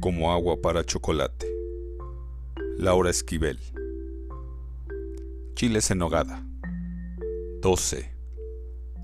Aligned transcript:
como 0.00 0.32
agua 0.32 0.60
para 0.62 0.82
chocolate. 0.82 1.46
Laura 2.78 3.10
Esquivel. 3.10 3.58
Chiles 5.54 5.90
en 5.90 5.98
nogada. 5.98 6.46
12. 7.60 8.10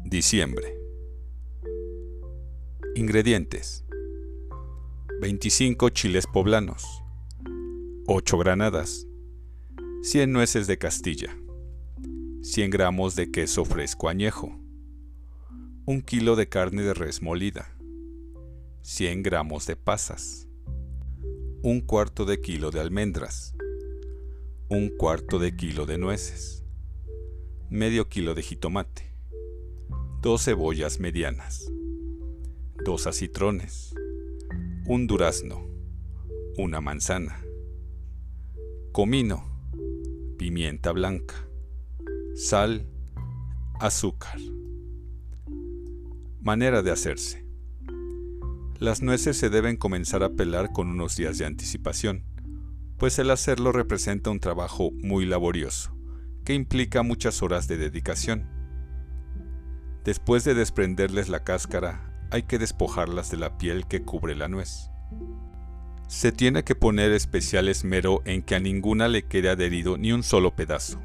Diciembre. 0.06 0.74
Ingredientes. 2.94 3.84
25 5.20 5.90
chiles 5.90 6.26
poblanos. 6.26 7.02
8 8.06 8.38
granadas. 8.38 9.06
100 10.02 10.32
nueces 10.32 10.66
de 10.66 10.78
Castilla. 10.78 11.36
100 12.40 12.70
gramos 12.70 13.16
de 13.16 13.30
queso 13.30 13.66
fresco 13.66 14.08
añejo. 14.08 14.58
1 15.84 16.02
kilo 16.06 16.36
de 16.36 16.48
carne 16.48 16.82
de 16.82 16.94
res 16.94 17.20
molida. 17.20 17.76
100 18.80 19.22
gramos 19.22 19.66
de 19.66 19.76
pasas 19.76 20.45
un 21.66 21.80
cuarto 21.80 22.24
de 22.24 22.40
kilo 22.40 22.70
de 22.70 22.78
almendras, 22.78 23.52
un 24.68 24.88
cuarto 24.88 25.40
de 25.40 25.56
kilo 25.56 25.84
de 25.84 25.98
nueces, 25.98 26.64
medio 27.70 28.08
kilo 28.08 28.36
de 28.36 28.42
jitomate, 28.42 29.12
dos 30.22 30.44
cebollas 30.44 31.00
medianas, 31.00 31.68
dos 32.84 33.08
acitrones, 33.08 33.96
un 34.86 35.08
durazno, 35.08 35.66
una 36.56 36.80
manzana, 36.80 37.44
comino, 38.92 39.44
pimienta 40.38 40.92
blanca, 40.92 41.34
sal, 42.36 42.86
azúcar. 43.80 44.38
Manera 46.40 46.82
de 46.82 46.92
hacerse. 46.92 47.44
Las 48.78 49.00
nueces 49.00 49.38
se 49.38 49.48
deben 49.48 49.78
comenzar 49.78 50.22
a 50.22 50.34
pelar 50.34 50.70
con 50.70 50.90
unos 50.90 51.16
días 51.16 51.38
de 51.38 51.46
anticipación, 51.46 52.24
pues 52.98 53.18
el 53.18 53.30
hacerlo 53.30 53.72
representa 53.72 54.28
un 54.28 54.38
trabajo 54.38 54.90
muy 54.92 55.24
laborioso, 55.24 55.96
que 56.44 56.52
implica 56.52 57.02
muchas 57.02 57.42
horas 57.42 57.68
de 57.68 57.78
dedicación. 57.78 58.50
Después 60.04 60.44
de 60.44 60.52
desprenderles 60.52 61.30
la 61.30 61.42
cáscara, 61.42 62.12
hay 62.30 62.42
que 62.42 62.58
despojarlas 62.58 63.30
de 63.30 63.38
la 63.38 63.56
piel 63.56 63.86
que 63.86 64.02
cubre 64.02 64.34
la 64.34 64.48
nuez. 64.48 64.90
Se 66.06 66.30
tiene 66.30 66.62
que 66.62 66.74
poner 66.74 67.12
especial 67.12 67.68
esmero 67.68 68.20
en 68.26 68.42
que 68.42 68.56
a 68.56 68.60
ninguna 68.60 69.08
le 69.08 69.22
quede 69.26 69.48
adherido 69.48 69.96
ni 69.96 70.12
un 70.12 70.22
solo 70.22 70.54
pedazo, 70.54 71.00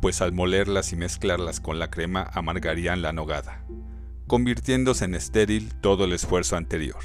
pues 0.00 0.22
al 0.22 0.32
molerlas 0.32 0.94
y 0.94 0.96
mezclarlas 0.96 1.60
con 1.60 1.78
la 1.78 1.90
crema 1.90 2.30
amargarían 2.32 3.02
la 3.02 3.12
nogada 3.12 3.66
convirtiéndose 4.26 5.04
en 5.04 5.14
estéril 5.14 5.74
todo 5.76 6.04
el 6.04 6.12
esfuerzo 6.12 6.56
anterior. 6.56 6.98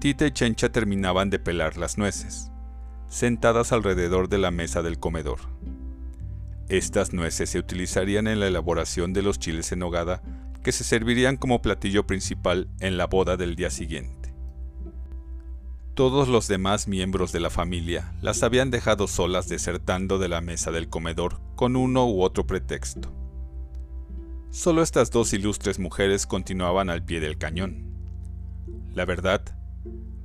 Tita 0.00 0.26
y 0.26 0.32
Chencha 0.32 0.70
terminaban 0.70 1.30
de 1.30 1.38
pelar 1.38 1.76
las 1.76 1.96
nueces, 1.96 2.50
sentadas 3.08 3.72
alrededor 3.72 4.28
de 4.28 4.38
la 4.38 4.50
mesa 4.50 4.82
del 4.82 4.98
comedor. 4.98 5.40
Estas 6.68 7.12
nueces 7.12 7.50
se 7.50 7.58
utilizarían 7.58 8.26
en 8.26 8.40
la 8.40 8.46
elaboración 8.46 9.12
de 9.12 9.22
los 9.22 9.38
chiles 9.38 9.70
en 9.72 9.80
nogada 9.80 10.22
que 10.62 10.72
se 10.72 10.84
servirían 10.84 11.36
como 11.36 11.60
platillo 11.60 12.06
principal 12.06 12.68
en 12.80 12.96
la 12.96 13.06
boda 13.06 13.36
del 13.36 13.54
día 13.54 13.70
siguiente. 13.70 14.34
Todos 15.94 16.26
los 16.26 16.48
demás 16.48 16.88
miembros 16.88 17.30
de 17.32 17.38
la 17.40 17.50
familia 17.50 18.14
las 18.20 18.42
habían 18.42 18.70
dejado 18.70 19.06
solas 19.06 19.48
desertando 19.48 20.18
de 20.18 20.28
la 20.28 20.40
mesa 20.40 20.72
del 20.72 20.88
comedor 20.88 21.40
con 21.54 21.76
uno 21.76 22.08
u 22.08 22.22
otro 22.22 22.46
pretexto. 22.46 23.23
Solo 24.54 24.82
estas 24.82 25.10
dos 25.10 25.32
ilustres 25.32 25.80
mujeres 25.80 26.28
continuaban 26.28 26.88
al 26.88 27.04
pie 27.04 27.18
del 27.18 27.38
cañón. 27.38 27.92
La 28.92 29.04
verdad, 29.04 29.42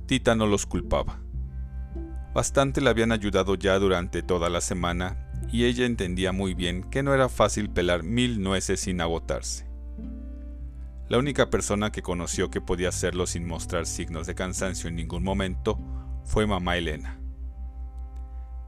Tita 0.06 0.36
no 0.36 0.46
los 0.46 0.66
culpaba. 0.66 1.20
Bastante 2.32 2.80
le 2.80 2.90
habían 2.90 3.10
ayudado 3.10 3.56
ya 3.56 3.76
durante 3.80 4.22
toda 4.22 4.48
la 4.48 4.60
semana 4.60 5.32
y 5.50 5.64
ella 5.64 5.84
entendía 5.84 6.30
muy 6.30 6.54
bien 6.54 6.84
que 6.84 7.02
no 7.02 7.12
era 7.12 7.28
fácil 7.28 7.70
pelar 7.70 8.04
mil 8.04 8.40
nueces 8.40 8.78
sin 8.78 9.00
agotarse. 9.00 9.66
La 11.08 11.18
única 11.18 11.50
persona 11.50 11.90
que 11.90 12.02
conoció 12.02 12.52
que 12.52 12.60
podía 12.60 12.90
hacerlo 12.90 13.26
sin 13.26 13.48
mostrar 13.48 13.84
signos 13.84 14.28
de 14.28 14.36
cansancio 14.36 14.88
en 14.88 14.94
ningún 14.94 15.24
momento 15.24 15.76
fue 16.22 16.46
mamá 16.46 16.76
Elena. 16.76 17.20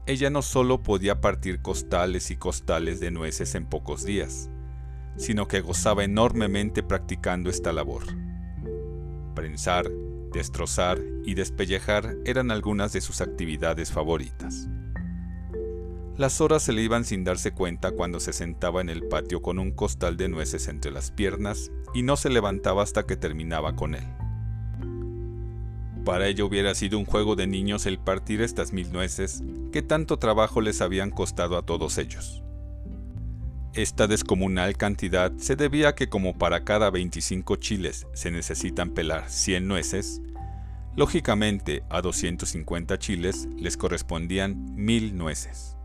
Ella 0.07 0.29
no 0.29 0.41
solo 0.41 0.83
podía 0.83 1.21
partir 1.21 1.61
costales 1.61 2.31
y 2.31 2.35
costales 2.35 2.99
de 2.99 3.11
nueces 3.11 3.55
en 3.55 3.65
pocos 3.65 4.03
días, 4.03 4.49
sino 5.17 5.47
que 5.47 5.61
gozaba 5.61 6.03
enormemente 6.03 6.83
practicando 6.83 7.49
esta 7.49 7.71
labor. 7.73 8.03
Prensar, 9.35 9.89
destrozar 10.31 10.99
y 11.25 11.35
despellejar 11.35 12.15
eran 12.25 12.51
algunas 12.51 12.93
de 12.93 13.01
sus 13.01 13.21
actividades 13.21 13.91
favoritas. 13.91 14.67
Las 16.17 16.41
horas 16.41 16.61
se 16.61 16.73
le 16.73 16.83
iban 16.83 17.05
sin 17.05 17.23
darse 17.23 17.53
cuenta 17.53 17.91
cuando 17.91 18.19
se 18.19 18.33
sentaba 18.33 18.81
en 18.81 18.89
el 18.89 19.07
patio 19.07 19.41
con 19.41 19.57
un 19.57 19.71
costal 19.71 20.15
de 20.15 20.29
nueces 20.29 20.67
entre 20.67 20.91
las 20.91 21.09
piernas 21.09 21.71
y 21.95 22.03
no 22.03 22.17
se 22.17 22.29
levantaba 22.29 22.83
hasta 22.83 23.07
que 23.07 23.15
terminaba 23.15 23.75
con 23.75 23.95
él. 23.95 24.05
Para 26.05 26.27
ella 26.27 26.43
hubiera 26.43 26.75
sido 26.75 26.99
un 26.99 27.05
juego 27.05 27.35
de 27.35 27.47
niños 27.47 27.85
el 27.85 27.97
partir 27.97 28.41
estas 28.41 28.73
mil 28.73 28.91
nueces 28.91 29.41
que 29.71 29.81
tanto 29.81 30.19
trabajo 30.19 30.61
les 30.61 30.81
habían 30.81 31.09
costado 31.09 31.57
a 31.57 31.65
todos 31.65 31.97
ellos. 31.97 32.42
Esta 33.75 34.05
descomunal 34.05 34.77
cantidad 34.77 35.35
se 35.37 35.55
debía 35.55 35.89
a 35.89 35.95
que 35.95 36.07
como 36.07 36.37
para 36.37 36.63
cada 36.63 36.91
25 36.91 37.55
chiles 37.55 38.05
se 38.13 38.29
necesitan 38.29 38.91
pelar 38.91 39.31
100 39.31 39.67
nueces, 39.67 40.21
lógicamente 40.95 41.81
a 41.89 42.03
250 42.03 42.99
chiles 42.99 43.47
les 43.57 43.75
correspondían 43.75 44.75
1000 44.75 45.17
nueces. 45.17 45.75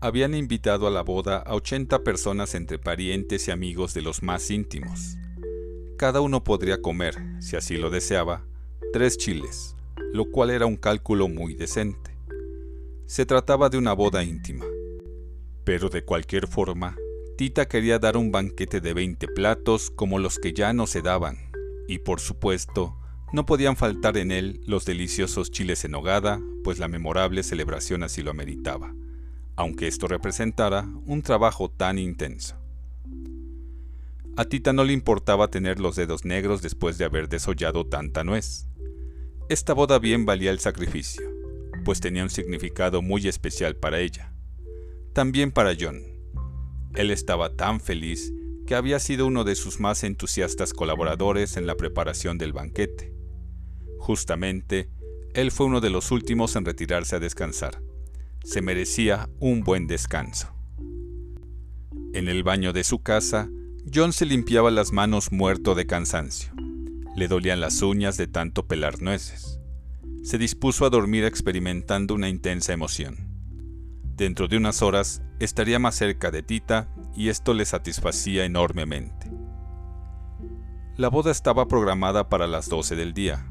Habían 0.00 0.34
invitado 0.34 0.88
a 0.88 0.90
la 0.90 1.02
boda 1.02 1.36
a 1.36 1.54
80 1.54 2.02
personas 2.02 2.56
entre 2.56 2.80
parientes 2.80 3.46
y 3.46 3.52
amigos 3.52 3.94
de 3.94 4.02
los 4.02 4.24
más 4.24 4.50
íntimos. 4.50 5.18
Cada 5.96 6.20
uno 6.20 6.42
podría 6.42 6.82
comer, 6.82 7.14
si 7.38 7.54
así 7.54 7.76
lo 7.76 7.90
deseaba, 7.90 8.44
tres 8.92 9.16
chiles, 9.16 9.76
lo 10.12 10.32
cual 10.32 10.50
era 10.50 10.66
un 10.66 10.76
cálculo 10.76 11.28
muy 11.28 11.54
decente. 11.54 12.18
Se 13.06 13.24
trataba 13.24 13.68
de 13.68 13.78
una 13.78 13.92
boda 13.92 14.24
íntima 14.24 14.66
pero 15.66 15.88
de 15.88 16.04
cualquier 16.04 16.46
forma, 16.46 16.96
Tita 17.36 17.66
quería 17.66 17.98
dar 17.98 18.16
un 18.16 18.30
banquete 18.30 18.80
de 18.80 18.94
20 18.94 19.26
platos 19.26 19.90
como 19.90 20.20
los 20.20 20.38
que 20.38 20.52
ya 20.52 20.72
no 20.72 20.86
se 20.86 21.02
daban, 21.02 21.50
y 21.88 21.98
por 21.98 22.20
supuesto, 22.20 22.96
no 23.32 23.46
podían 23.46 23.76
faltar 23.76 24.16
en 24.16 24.30
él 24.30 24.60
los 24.64 24.84
deliciosos 24.84 25.50
chiles 25.50 25.84
en 25.84 25.96
hogada, 25.96 26.40
pues 26.62 26.78
la 26.78 26.86
memorable 26.86 27.42
celebración 27.42 28.04
así 28.04 28.22
lo 28.22 28.30
ameritaba, 28.30 28.94
aunque 29.56 29.88
esto 29.88 30.06
representara 30.06 30.86
un 31.04 31.22
trabajo 31.22 31.68
tan 31.68 31.98
intenso. 31.98 32.54
A 34.36 34.44
Tita 34.44 34.72
no 34.72 34.84
le 34.84 34.92
importaba 34.92 35.48
tener 35.48 35.80
los 35.80 35.96
dedos 35.96 36.24
negros 36.24 36.62
después 36.62 36.96
de 36.96 37.06
haber 37.06 37.28
desollado 37.28 37.84
tanta 37.84 38.22
nuez. 38.22 38.68
Esta 39.48 39.72
boda 39.74 39.98
bien 39.98 40.26
valía 40.26 40.52
el 40.52 40.60
sacrificio, 40.60 41.28
pues 41.84 41.98
tenía 41.98 42.22
un 42.22 42.30
significado 42.30 43.02
muy 43.02 43.26
especial 43.26 43.74
para 43.74 43.98
ella 43.98 44.32
también 45.16 45.50
para 45.50 45.72
John. 45.80 46.02
Él 46.94 47.10
estaba 47.10 47.56
tan 47.56 47.80
feliz 47.80 48.34
que 48.66 48.74
había 48.74 48.98
sido 48.98 49.26
uno 49.26 49.44
de 49.44 49.54
sus 49.54 49.80
más 49.80 50.04
entusiastas 50.04 50.74
colaboradores 50.74 51.56
en 51.56 51.66
la 51.66 51.74
preparación 51.74 52.36
del 52.36 52.52
banquete. 52.52 53.14
Justamente, 53.98 54.90
él 55.32 55.52
fue 55.52 55.64
uno 55.64 55.80
de 55.80 55.88
los 55.88 56.10
últimos 56.10 56.54
en 56.54 56.66
retirarse 56.66 57.16
a 57.16 57.18
descansar. 57.18 57.80
Se 58.44 58.60
merecía 58.60 59.30
un 59.40 59.64
buen 59.64 59.86
descanso. 59.86 60.54
En 62.12 62.28
el 62.28 62.42
baño 62.42 62.74
de 62.74 62.84
su 62.84 63.02
casa, 63.02 63.48
John 63.90 64.12
se 64.12 64.26
limpiaba 64.26 64.70
las 64.70 64.92
manos 64.92 65.32
muerto 65.32 65.74
de 65.74 65.86
cansancio. 65.86 66.52
Le 67.16 67.26
dolían 67.26 67.62
las 67.62 67.80
uñas 67.80 68.18
de 68.18 68.26
tanto 68.26 68.66
pelar 68.66 69.00
nueces. 69.00 69.60
Se 70.22 70.36
dispuso 70.36 70.84
a 70.84 70.90
dormir 70.90 71.24
experimentando 71.24 72.14
una 72.14 72.28
intensa 72.28 72.74
emoción. 72.74 73.25
Dentro 74.16 74.48
de 74.48 74.56
unas 74.56 74.80
horas 74.80 75.20
estaría 75.40 75.78
más 75.78 75.94
cerca 75.94 76.30
de 76.30 76.42
Tita 76.42 76.88
y 77.14 77.28
esto 77.28 77.52
le 77.52 77.66
satisfacía 77.66 78.46
enormemente. 78.46 79.30
La 80.96 81.08
boda 81.08 81.30
estaba 81.30 81.68
programada 81.68 82.30
para 82.30 82.46
las 82.46 82.70
12 82.70 82.96
del 82.96 83.12
día. 83.12 83.46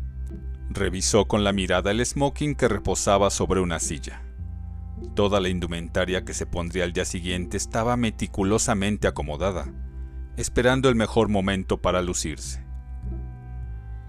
Revisó 0.71 1.27
con 1.27 1.43
la 1.43 1.53
mirada 1.53 1.91
el 1.91 2.03
smoking 2.03 2.55
que 2.55 2.67
reposaba 2.67 3.29
sobre 3.29 3.61
una 3.61 3.77
silla. 3.77 4.23
Toda 5.13 5.39
la 5.39 5.49
indumentaria 5.49 6.25
que 6.25 6.33
se 6.33 6.47
pondría 6.47 6.85
al 6.85 6.93
día 6.93 7.05
siguiente 7.05 7.57
estaba 7.57 7.95
meticulosamente 7.95 9.07
acomodada, 9.07 9.71
esperando 10.35 10.89
el 10.89 10.95
mejor 10.95 11.29
momento 11.29 11.79
para 11.79 12.01
lucirse. 12.01 12.65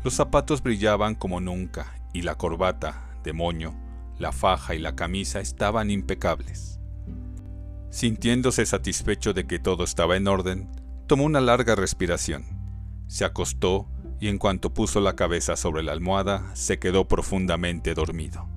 Los 0.03 0.15
zapatos 0.15 0.63
brillaban 0.63 1.17
como 1.17 1.39
nunca 1.39 2.01
y 2.15 2.23
la 2.23 2.37
corbata, 2.37 3.11
de 3.23 3.35
moño, 3.35 3.75
la 4.19 4.33
faja 4.33 4.75
y 4.75 4.79
la 4.79 4.95
camisa 4.95 5.41
estaban 5.41 5.91
impecables. 5.91 6.81
Sintiéndose 7.91 8.67
satisfecho 8.67 9.33
de 9.33 9.47
que 9.47 9.59
todo 9.59 9.85
estaba 9.85 10.17
en 10.17 10.29
orden, 10.29 10.71
tomó 11.07 11.25
una 11.25 11.41
larga 11.41 11.75
respiración, 11.75 12.45
se 13.07 13.25
acostó 13.25 13.89
y 14.21 14.29
en 14.29 14.39
cuanto 14.39 14.73
puso 14.73 15.01
la 15.01 15.15
cabeza 15.15 15.57
sobre 15.57 15.83
la 15.83 15.93
almohada, 15.93 16.55
se 16.55 16.79
quedó 16.79 17.07
profundamente 17.07 17.95
dormido. 17.95 18.49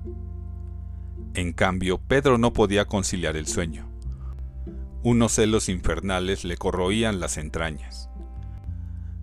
En 1.34 1.52
cambio, 1.52 1.98
Pedro 1.98 2.38
no 2.38 2.52
podía 2.52 2.86
conciliar 2.86 3.36
el 3.36 3.46
sueño. 3.46 3.88
Unos 5.02 5.32
celos 5.32 5.68
infernales 5.68 6.44
le 6.44 6.56
corroían 6.56 7.20
las 7.20 7.36
entrañas. 7.36 8.10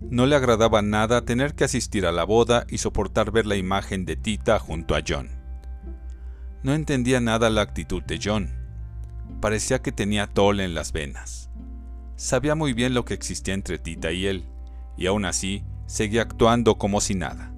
No 0.00 0.26
le 0.26 0.36
agradaba 0.36 0.80
nada 0.80 1.24
tener 1.24 1.54
que 1.54 1.64
asistir 1.64 2.06
a 2.06 2.12
la 2.12 2.24
boda 2.24 2.66
y 2.68 2.78
soportar 2.78 3.30
ver 3.30 3.46
la 3.46 3.56
imagen 3.56 4.04
de 4.04 4.16
Tita 4.16 4.58
junto 4.58 4.94
a 4.94 5.02
John. 5.06 5.37
No 6.62 6.74
entendía 6.74 7.20
nada 7.20 7.50
la 7.50 7.62
actitud 7.62 8.02
de 8.02 8.18
John. 8.22 8.50
Parecía 9.40 9.80
que 9.80 9.92
tenía 9.92 10.26
tole 10.26 10.64
en 10.64 10.74
las 10.74 10.92
venas. 10.92 11.50
Sabía 12.16 12.56
muy 12.56 12.72
bien 12.72 12.94
lo 12.94 13.04
que 13.04 13.14
existía 13.14 13.54
entre 13.54 13.78
Tita 13.78 14.10
y 14.10 14.26
él, 14.26 14.44
y 14.96 15.06
aún 15.06 15.24
así 15.24 15.62
seguía 15.86 16.22
actuando 16.22 16.76
como 16.76 17.00
si 17.00 17.14
nada. 17.14 17.52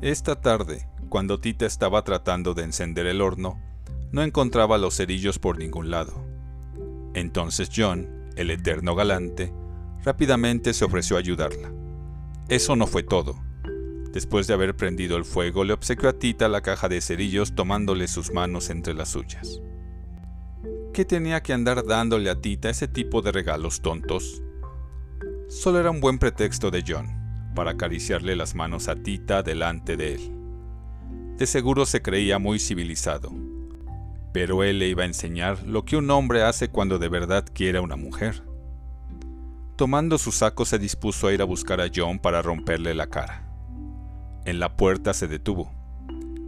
Esta 0.00 0.40
tarde, 0.40 0.88
cuando 1.08 1.38
Tita 1.38 1.66
estaba 1.66 2.02
tratando 2.02 2.52
de 2.54 2.64
encender 2.64 3.06
el 3.06 3.20
horno, 3.20 3.60
no 4.10 4.22
encontraba 4.22 4.76
los 4.76 4.96
cerillos 4.96 5.38
por 5.38 5.56
ningún 5.58 5.90
lado. 5.90 6.26
Entonces 7.14 7.70
John, 7.74 8.08
el 8.34 8.50
eterno 8.50 8.96
galante, 8.96 9.52
rápidamente 10.02 10.74
se 10.74 10.84
ofreció 10.84 11.16
a 11.16 11.20
ayudarla. 11.20 11.72
Eso 12.48 12.74
no 12.74 12.88
fue 12.88 13.04
todo. 13.04 13.40
Después 14.14 14.46
de 14.46 14.54
haber 14.54 14.76
prendido 14.76 15.16
el 15.16 15.24
fuego, 15.24 15.64
le 15.64 15.72
obsequió 15.72 16.08
a 16.08 16.12
Tita 16.12 16.46
la 16.48 16.60
caja 16.60 16.88
de 16.88 17.00
cerillos 17.00 17.56
tomándole 17.56 18.06
sus 18.06 18.32
manos 18.32 18.70
entre 18.70 18.94
las 18.94 19.08
suyas. 19.08 19.60
¿Qué 20.92 21.04
tenía 21.04 21.42
que 21.42 21.52
andar 21.52 21.84
dándole 21.84 22.30
a 22.30 22.40
Tita 22.40 22.70
ese 22.70 22.86
tipo 22.86 23.22
de 23.22 23.32
regalos 23.32 23.82
tontos? 23.82 24.40
Solo 25.48 25.80
era 25.80 25.90
un 25.90 26.00
buen 26.00 26.20
pretexto 26.20 26.70
de 26.70 26.84
John 26.86 27.08
para 27.56 27.72
acariciarle 27.72 28.36
las 28.36 28.54
manos 28.54 28.86
a 28.86 28.94
Tita 28.94 29.42
delante 29.42 29.96
de 29.96 30.14
él. 30.14 30.30
De 31.36 31.48
seguro 31.48 31.84
se 31.84 32.00
creía 32.00 32.38
muy 32.38 32.60
civilizado, 32.60 33.32
pero 34.32 34.62
él 34.62 34.78
le 34.78 34.90
iba 34.90 35.02
a 35.02 35.06
enseñar 35.06 35.64
lo 35.64 35.84
que 35.84 35.96
un 35.96 36.08
hombre 36.12 36.44
hace 36.44 36.68
cuando 36.68 37.00
de 37.00 37.08
verdad 37.08 37.44
quiere 37.52 37.78
a 37.78 37.82
una 37.82 37.96
mujer. 37.96 38.44
Tomando 39.74 40.18
su 40.18 40.30
saco 40.30 40.64
se 40.64 40.78
dispuso 40.78 41.26
a 41.26 41.32
ir 41.32 41.42
a 41.42 41.46
buscar 41.46 41.80
a 41.80 41.90
John 41.92 42.20
para 42.20 42.42
romperle 42.42 42.94
la 42.94 43.08
cara. 43.08 43.43
En 44.44 44.60
la 44.60 44.76
puerta 44.76 45.14
se 45.14 45.26
detuvo. 45.26 45.72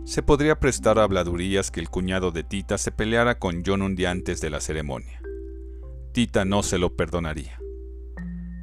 Se 0.05 0.23
podría 0.23 0.61
prestar 0.61 0.99
a 0.99 1.03
habladurías 1.03 1.71
que 1.71 1.81
el 1.81 1.89
cuñado 1.89 2.31
de 2.31 2.45
Tita 2.45 2.77
se 2.77 2.93
peleara 2.93 3.39
con 3.39 3.63
John 3.65 3.81
un 3.81 3.97
día 3.97 4.11
antes 4.11 4.41
de 4.41 4.51
la 4.51 4.61
ceremonia. 4.61 5.21
Tita 6.13 6.45
no 6.45 6.63
se 6.63 6.79
lo 6.79 6.95
perdonaría. 6.95 7.59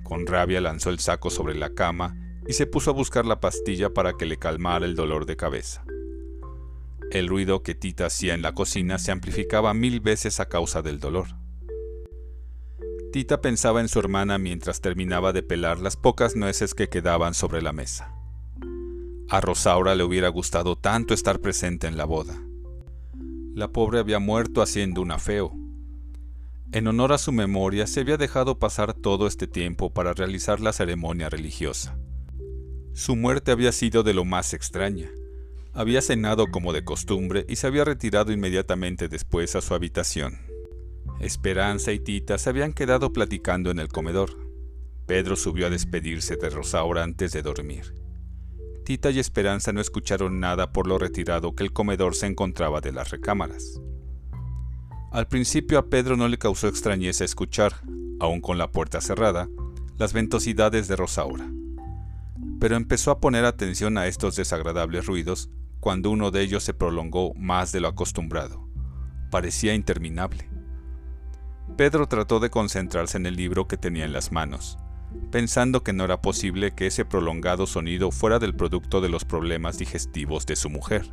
Con 0.03 0.27
rabia 0.27 0.61
lanzó 0.61 0.91
el 0.91 0.99
saco 0.99 1.31
sobre 1.31 1.55
la 1.55 1.73
cama 1.73 2.15
y 2.47 2.53
se 2.53 2.67
puso 2.67 2.91
a 2.91 2.93
buscar 2.93 3.25
la 3.25 3.39
pastilla 3.39 3.91
para 3.91 4.13
que 4.13 4.27
le 4.27 4.37
calmara 4.37 4.85
el 4.85 4.95
dolor 4.95 5.25
de 5.25 5.35
cabeza. 5.35 5.83
El 7.09 7.27
ruido 7.27 7.63
que 7.63 7.73
Tita 7.73 8.05
hacía 8.05 8.35
en 8.35 8.43
la 8.43 8.53
cocina 8.53 8.99
se 8.99 9.11
amplificaba 9.11 9.73
mil 9.73 9.99
veces 9.99 10.39
a 10.39 10.47
causa 10.47 10.83
del 10.83 10.99
dolor. 10.99 11.27
Tita 13.11 13.41
pensaba 13.41 13.81
en 13.81 13.89
su 13.89 13.99
hermana 13.99 14.37
mientras 14.37 14.79
terminaba 14.79 15.33
de 15.33 15.41
pelar 15.41 15.79
las 15.79 15.97
pocas 15.97 16.35
nueces 16.35 16.73
que 16.75 16.89
quedaban 16.89 17.33
sobre 17.33 17.61
la 17.61 17.73
mesa. 17.73 18.12
A 19.33 19.41
Rosaura 19.41 19.95
le 19.95 20.03
hubiera 20.03 20.29
gustado 20.29 20.75
tanto 20.75 21.15
estar 21.15 21.39
presente 21.39 21.87
en 21.87 21.97
la 21.97 22.05
boda. 22.05 22.39
La 23.55 23.67
pobre 23.67 23.97
había 23.97 24.19
muerto 24.19 24.61
haciendo 24.61 25.01
un 25.01 25.09
afeo. 25.09 25.51
En 26.71 26.85
honor 26.85 27.13
a 27.13 27.17
su 27.17 27.31
memoria 27.31 27.87
se 27.87 28.01
había 28.01 28.17
dejado 28.17 28.59
pasar 28.59 28.93
todo 28.93 29.25
este 29.25 29.47
tiempo 29.47 29.91
para 29.91 30.13
realizar 30.13 30.59
la 30.59 30.71
ceremonia 30.71 31.31
religiosa. 31.31 31.97
Su 32.93 33.15
muerte 33.15 33.49
había 33.49 33.71
sido 33.71 34.03
de 34.03 34.13
lo 34.13 34.23
más 34.23 34.53
extraña. 34.53 35.09
Había 35.73 36.03
cenado 36.03 36.45
como 36.51 36.71
de 36.71 36.83
costumbre 36.83 37.43
y 37.49 37.55
se 37.55 37.65
había 37.65 37.85
retirado 37.85 38.31
inmediatamente 38.31 39.07
después 39.07 39.55
a 39.55 39.61
su 39.61 39.73
habitación. 39.73 40.41
Esperanza 41.19 41.91
y 41.91 41.97
Tita 41.97 42.37
se 42.37 42.51
habían 42.51 42.71
quedado 42.71 43.11
platicando 43.11 43.71
en 43.71 43.79
el 43.79 43.87
comedor. 43.87 44.29
Pedro 45.07 45.35
subió 45.35 45.65
a 45.65 45.71
despedirse 45.71 46.35
de 46.35 46.51
Rosaura 46.51 47.01
antes 47.01 47.31
de 47.31 47.41
dormir. 47.41 48.02
Tita 48.83 49.11
y 49.11 49.19
Esperanza 49.19 49.71
no 49.71 49.81
escucharon 49.81 50.39
nada 50.39 50.73
por 50.73 50.87
lo 50.87 50.97
retirado 50.97 51.55
que 51.55 51.63
el 51.63 51.71
comedor 51.71 52.15
se 52.15 52.27
encontraba 52.27 52.81
de 52.81 52.91
las 52.91 53.09
recámaras. 53.11 53.81
Al 55.11 55.27
principio 55.27 55.79
a 55.79 55.87
Pedro 55.87 56.17
no 56.17 56.27
le 56.27 56.37
causó 56.37 56.67
extrañeza 56.67 57.23
escuchar, 57.23 57.73
aun 58.19 58.41
con 58.41 58.57
la 58.57 58.71
puerta 58.71 58.99
cerrada, 58.99 59.47
las 59.97 60.11
ventosidades 60.11 60.87
de 60.87 60.95
Rosaura. 60.95 61.49
Pero 62.59 62.75
empezó 62.75 63.11
a 63.11 63.19
poner 63.19 63.45
atención 63.45 63.97
a 63.97 64.07
estos 64.07 64.35
desagradables 64.35 65.05
ruidos 65.05 65.49
cuando 65.79 66.09
uno 66.09 66.31
de 66.31 66.41
ellos 66.41 66.63
se 66.63 66.73
prolongó 66.73 67.33
más 67.35 67.71
de 67.71 67.79
lo 67.79 67.89
acostumbrado. 67.89 68.67
Parecía 69.29 69.73
interminable. 69.75 70.49
Pedro 71.77 72.07
trató 72.07 72.39
de 72.39 72.49
concentrarse 72.49 73.17
en 73.17 73.25
el 73.25 73.35
libro 73.35 73.67
que 73.67 73.77
tenía 73.77 74.05
en 74.05 74.13
las 74.13 74.31
manos, 74.31 74.77
pensando 75.31 75.83
que 75.83 75.93
no 75.93 76.03
era 76.03 76.21
posible 76.21 76.71
que 76.71 76.87
ese 76.87 77.05
prolongado 77.05 77.67
sonido 77.67 78.11
fuera 78.11 78.39
del 78.39 78.55
producto 78.55 79.01
de 79.01 79.09
los 79.09 79.25
problemas 79.25 79.77
digestivos 79.77 80.45
de 80.45 80.55
su 80.55 80.69
mujer. 80.69 81.05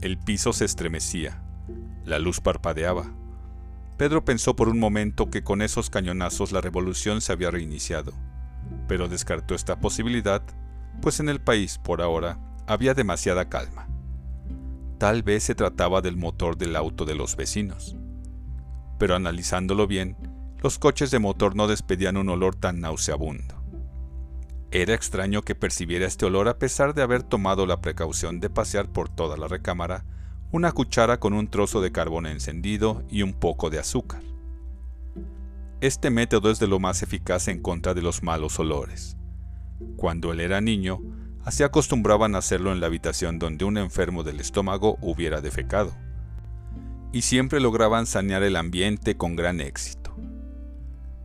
El 0.00 0.18
piso 0.18 0.52
se 0.52 0.64
estremecía, 0.64 1.42
la 2.04 2.18
luz 2.18 2.40
parpadeaba. 2.40 3.12
Pedro 3.96 4.24
pensó 4.24 4.56
por 4.56 4.68
un 4.68 4.78
momento 4.78 5.30
que 5.30 5.42
con 5.42 5.62
esos 5.62 5.90
cañonazos 5.90 6.52
la 6.52 6.60
revolución 6.60 7.20
se 7.20 7.32
había 7.32 7.50
reiniciado, 7.50 8.12
pero 8.88 9.08
descartó 9.08 9.54
esta 9.54 9.80
posibilidad, 9.80 10.42
pues 11.02 11.20
en 11.20 11.28
el 11.28 11.40
país, 11.40 11.78
por 11.78 12.00
ahora, 12.00 12.38
había 12.66 12.94
demasiada 12.94 13.48
calma. 13.48 13.88
Tal 14.98 15.22
vez 15.22 15.44
se 15.44 15.54
trataba 15.54 16.00
del 16.00 16.16
motor 16.16 16.56
del 16.56 16.76
auto 16.76 17.04
de 17.04 17.14
los 17.14 17.36
vecinos 17.36 17.96
pero 19.00 19.16
analizándolo 19.16 19.86
bien, 19.86 20.14
los 20.62 20.78
coches 20.78 21.10
de 21.10 21.18
motor 21.18 21.56
no 21.56 21.66
despedían 21.66 22.16
un 22.16 22.28
olor 22.28 22.54
tan 22.54 22.80
nauseabundo. 22.80 23.54
Era 24.70 24.94
extraño 24.94 25.42
que 25.42 25.54
percibiera 25.54 26.06
este 26.06 26.26
olor 26.26 26.48
a 26.48 26.58
pesar 26.58 26.94
de 26.94 27.02
haber 27.02 27.22
tomado 27.22 27.66
la 27.66 27.80
precaución 27.80 28.40
de 28.40 28.50
pasear 28.50 28.88
por 28.88 29.08
toda 29.08 29.36
la 29.36 29.48
recámara 29.48 30.04
una 30.52 30.72
cuchara 30.72 31.18
con 31.18 31.32
un 31.32 31.48
trozo 31.48 31.80
de 31.80 31.92
carbón 31.92 32.26
encendido 32.26 33.04
y 33.08 33.22
un 33.22 33.32
poco 33.32 33.70
de 33.70 33.78
azúcar. 33.78 34.22
Este 35.80 36.10
método 36.10 36.50
es 36.50 36.58
de 36.58 36.66
lo 36.66 36.78
más 36.78 37.02
eficaz 37.02 37.48
en 37.48 37.62
contra 37.62 37.94
de 37.94 38.02
los 38.02 38.22
malos 38.22 38.58
olores. 38.58 39.16
Cuando 39.96 40.32
él 40.32 40.40
era 40.40 40.60
niño, 40.60 41.00
así 41.44 41.62
acostumbraban 41.62 42.34
a 42.34 42.38
hacerlo 42.38 42.72
en 42.72 42.80
la 42.80 42.86
habitación 42.86 43.38
donde 43.38 43.64
un 43.64 43.78
enfermo 43.78 44.22
del 44.22 44.40
estómago 44.40 44.98
hubiera 45.00 45.40
defecado 45.40 45.92
y 47.12 47.22
siempre 47.22 47.60
lograban 47.60 48.06
sanear 48.06 48.42
el 48.42 48.56
ambiente 48.56 49.16
con 49.16 49.36
gran 49.36 49.60
éxito. 49.60 49.99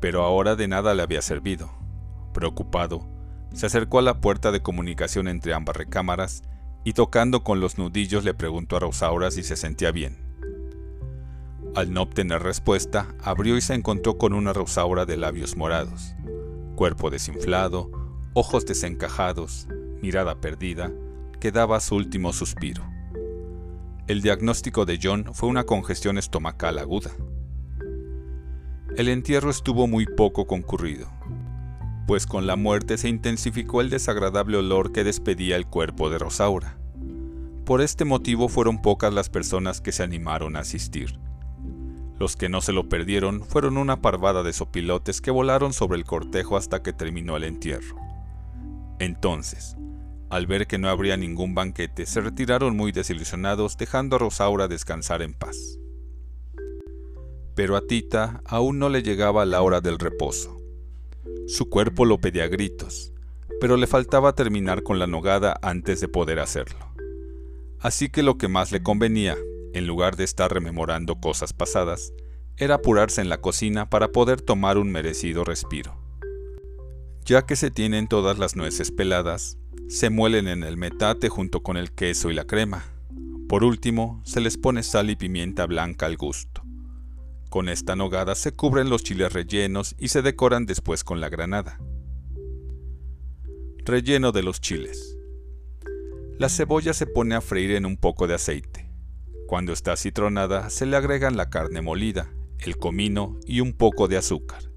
Pero 0.06 0.22
ahora 0.22 0.56
de 0.56 0.68
nada 0.68 0.94
le 0.94 1.02
había 1.02 1.24
servido. 1.24 1.72
Preocupado, 2.32 3.10
se 3.56 3.66
acercó 3.66 3.98
a 3.98 4.04
la 4.04 4.22
puerta 4.22 4.52
de 4.52 4.62
comunicación 4.62 5.28
entre 5.28 5.56
ambas 5.56 5.76
recámaras 5.76 6.44
y 6.84 6.94
tocando 6.94 7.44
con 7.44 7.60
los 7.60 7.80
nudillos 7.80 8.24
le 8.24 8.36
preguntó 8.36 8.78
a 8.78 8.82
Rosaura 8.82 9.32
si 9.32 9.42
se 9.42 9.56
sentía 9.56 9.90
bien. 9.90 10.16
Al 11.74 11.92
no 11.92 12.04
obtener 12.04 12.44
respuesta, 12.44 13.16
abrió 13.24 13.58
y 13.58 13.62
se 13.62 13.74
encontró 13.74 14.20
con 14.20 14.34
una 14.34 14.54
Rosaura 14.54 15.08
de 15.08 15.18
labios 15.18 15.58
morados, 15.58 16.14
cuerpo 16.76 17.10
desinflado, 17.10 17.90
ojos 18.36 18.68
desencajados, 18.68 19.68
mirada 20.04 20.40
perdida, 20.40 20.92
que 21.40 21.52
daba 21.52 21.80
su 21.80 21.96
último 21.96 22.32
suspiro. 22.32 22.84
El 24.06 24.22
diagnóstico 24.22 24.86
de 24.86 25.00
John 25.02 25.34
fue 25.34 25.50
una 25.50 25.64
congestión 25.64 26.20
estomacal 26.20 26.78
aguda. 26.78 27.10
El 28.98 29.10
entierro 29.10 29.50
estuvo 29.50 29.88
muy 29.88 30.06
poco 30.06 30.48
concurrido, 30.48 31.10
pues 32.08 32.26
con 32.26 32.48
la 32.48 32.56
muerte 32.56 32.98
se 32.98 33.10
intensificó 33.10 33.82
el 33.82 33.90
desagradable 33.90 34.56
olor 34.56 34.94
que 34.94 35.04
despedía 35.04 35.58
el 35.58 35.68
cuerpo 35.68 36.10
de 36.10 36.18
Rosaura. 36.18 36.78
Por 37.66 37.82
este 37.82 38.06
motivo 38.06 38.48
fueron 38.48 38.82
pocas 38.82 39.14
las 39.14 39.30
personas 39.30 39.82
que 39.82 39.92
se 39.92 40.04
animaron 40.04 40.56
a 40.56 40.62
asistir. 40.62 41.20
Los 42.18 42.38
que 42.38 42.48
no 42.48 42.62
se 42.62 42.72
lo 42.72 42.88
perdieron 42.88 43.44
fueron 43.44 43.76
una 43.76 44.02
parvada 44.02 44.44
de 44.44 44.54
sopilotes 44.54 45.20
que 45.20 45.32
volaron 45.32 45.74
sobre 45.74 45.98
el 45.98 46.06
cortejo 46.06 46.56
hasta 46.56 46.82
que 46.82 46.94
terminó 46.94 47.36
el 47.36 47.44
entierro. 47.44 47.98
Entonces, 49.00 49.76
al 50.30 50.48
ver 50.48 50.68
que 50.68 50.78
no 50.78 50.88
habría 50.88 51.18
ningún 51.18 51.54
banquete, 51.54 52.06
se 52.06 52.22
retiraron 52.22 52.78
muy 52.78 52.94
desilusionados, 52.94 53.76
dejando 53.76 54.16
a 54.16 54.20
Rosaura 54.20 54.70
descansar 54.70 55.22
en 55.22 55.34
paz. 55.34 55.58
Pero 57.56 57.76
a 57.76 57.82
Tita 57.82 58.42
aún 58.46 58.80
no 58.80 58.90
le 58.90 59.02
llegaba 59.02 59.46
la 59.46 59.62
hora 59.62 59.82
del 59.82 59.98
reposo. 59.98 60.62
Su 61.48 61.70
cuerpo 61.70 62.06
lo 62.06 62.20
pedía 62.20 62.44
a 62.44 62.48
gritos, 62.48 63.14
pero 63.60 63.78
le 63.78 63.88
faltaba 63.88 64.36
terminar 64.36 64.84
con 64.84 65.00
la 65.00 65.08
nogada 65.08 65.58
antes 65.62 66.02
de 66.02 66.08
poder 66.08 66.40
hacerlo. 66.40 66.94
Así 67.80 68.10
que 68.10 68.24
lo 68.24 68.38
que 68.38 68.48
más 68.48 68.72
le 68.72 68.84
convenía, 68.84 69.38
en 69.74 69.88
lugar 69.88 70.16
de 70.16 70.24
estar 70.24 70.54
rememorando 70.54 71.16
cosas 71.20 71.54
pasadas, 71.54 72.14
era 72.58 72.76
apurarse 72.76 73.22
en 73.22 73.30
la 73.30 73.42
cocina 73.42 73.90
para 73.90 74.10
poder 74.10 74.42
tomar 74.42 74.78
un 74.78 74.92
merecido 74.92 75.44
respiro. 75.44 75.98
Ya 77.26 77.46
que 77.46 77.56
se 77.56 77.72
tienen 77.72 78.08
todas 78.08 78.38
las 78.38 78.56
nueces 78.56 78.92
peladas, 78.92 79.58
se 79.88 80.10
muelen 80.10 80.48
en 80.48 80.64
el 80.64 80.78
metate 80.78 81.30
junto 81.30 81.62
con 81.62 81.78
el 81.78 81.92
queso 81.92 82.30
y 82.30 82.34
la 82.34 82.46
crema. 82.46 82.86
Por 83.48 83.64
último, 83.64 84.22
se 84.26 84.42
les 84.42 84.58
pone 84.58 84.84
sal 84.84 85.10
y 85.10 85.16
pimienta 85.16 85.66
blanca 85.66 86.06
al 86.06 86.18
gusto. 86.18 86.55
Con 87.56 87.70
esta 87.70 87.96
nogada 87.96 88.36
se 88.36 88.52
cubren 88.52 88.90
los 88.90 89.02
chiles 89.02 89.32
rellenos 89.32 89.96
y 89.98 90.10
se 90.10 90.22
decoran 90.22 90.66
después 90.66 91.06
con 91.06 91.22
la 91.22 91.30
granada. 91.30 91.80
Relleno 93.86 94.34
de 94.34 94.44
los 94.44 94.60
chiles. 94.60 95.18
La 96.38 96.50
cebolla 96.50 96.92
se 96.92 97.08
pone 97.08 97.34
a 97.34 97.40
freír 97.40 97.72
en 97.72 97.86
un 97.86 97.96
poco 97.96 98.28
de 98.28 98.34
aceite. 98.34 98.92
Cuando 99.48 99.72
está 99.72 99.96
citronada, 99.96 100.70
se 100.70 100.86
le 100.86 100.98
agregan 100.98 101.38
la 101.38 101.50
carne 101.50 101.82
molida, 101.82 102.30
el 102.60 102.76
comino 102.76 103.40
y 103.46 103.62
un 103.62 103.72
poco 103.72 104.10
de 104.10 104.18
azúcar. 104.18 104.70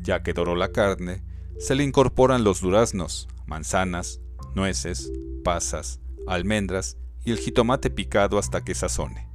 Ya 0.00 0.22
que 0.22 0.32
doró 0.32 0.56
la 0.56 0.72
carne, 0.72 1.22
se 1.58 1.74
le 1.74 1.84
incorporan 1.84 2.44
los 2.44 2.62
duraznos, 2.62 3.28
manzanas, 3.44 4.22
nueces, 4.54 5.12
pasas, 5.44 6.00
almendras 6.26 6.96
y 7.26 7.30
el 7.30 7.36
jitomate 7.36 7.90
picado 7.90 8.38
hasta 8.38 8.64
que 8.64 8.74
sazone. 8.74 9.28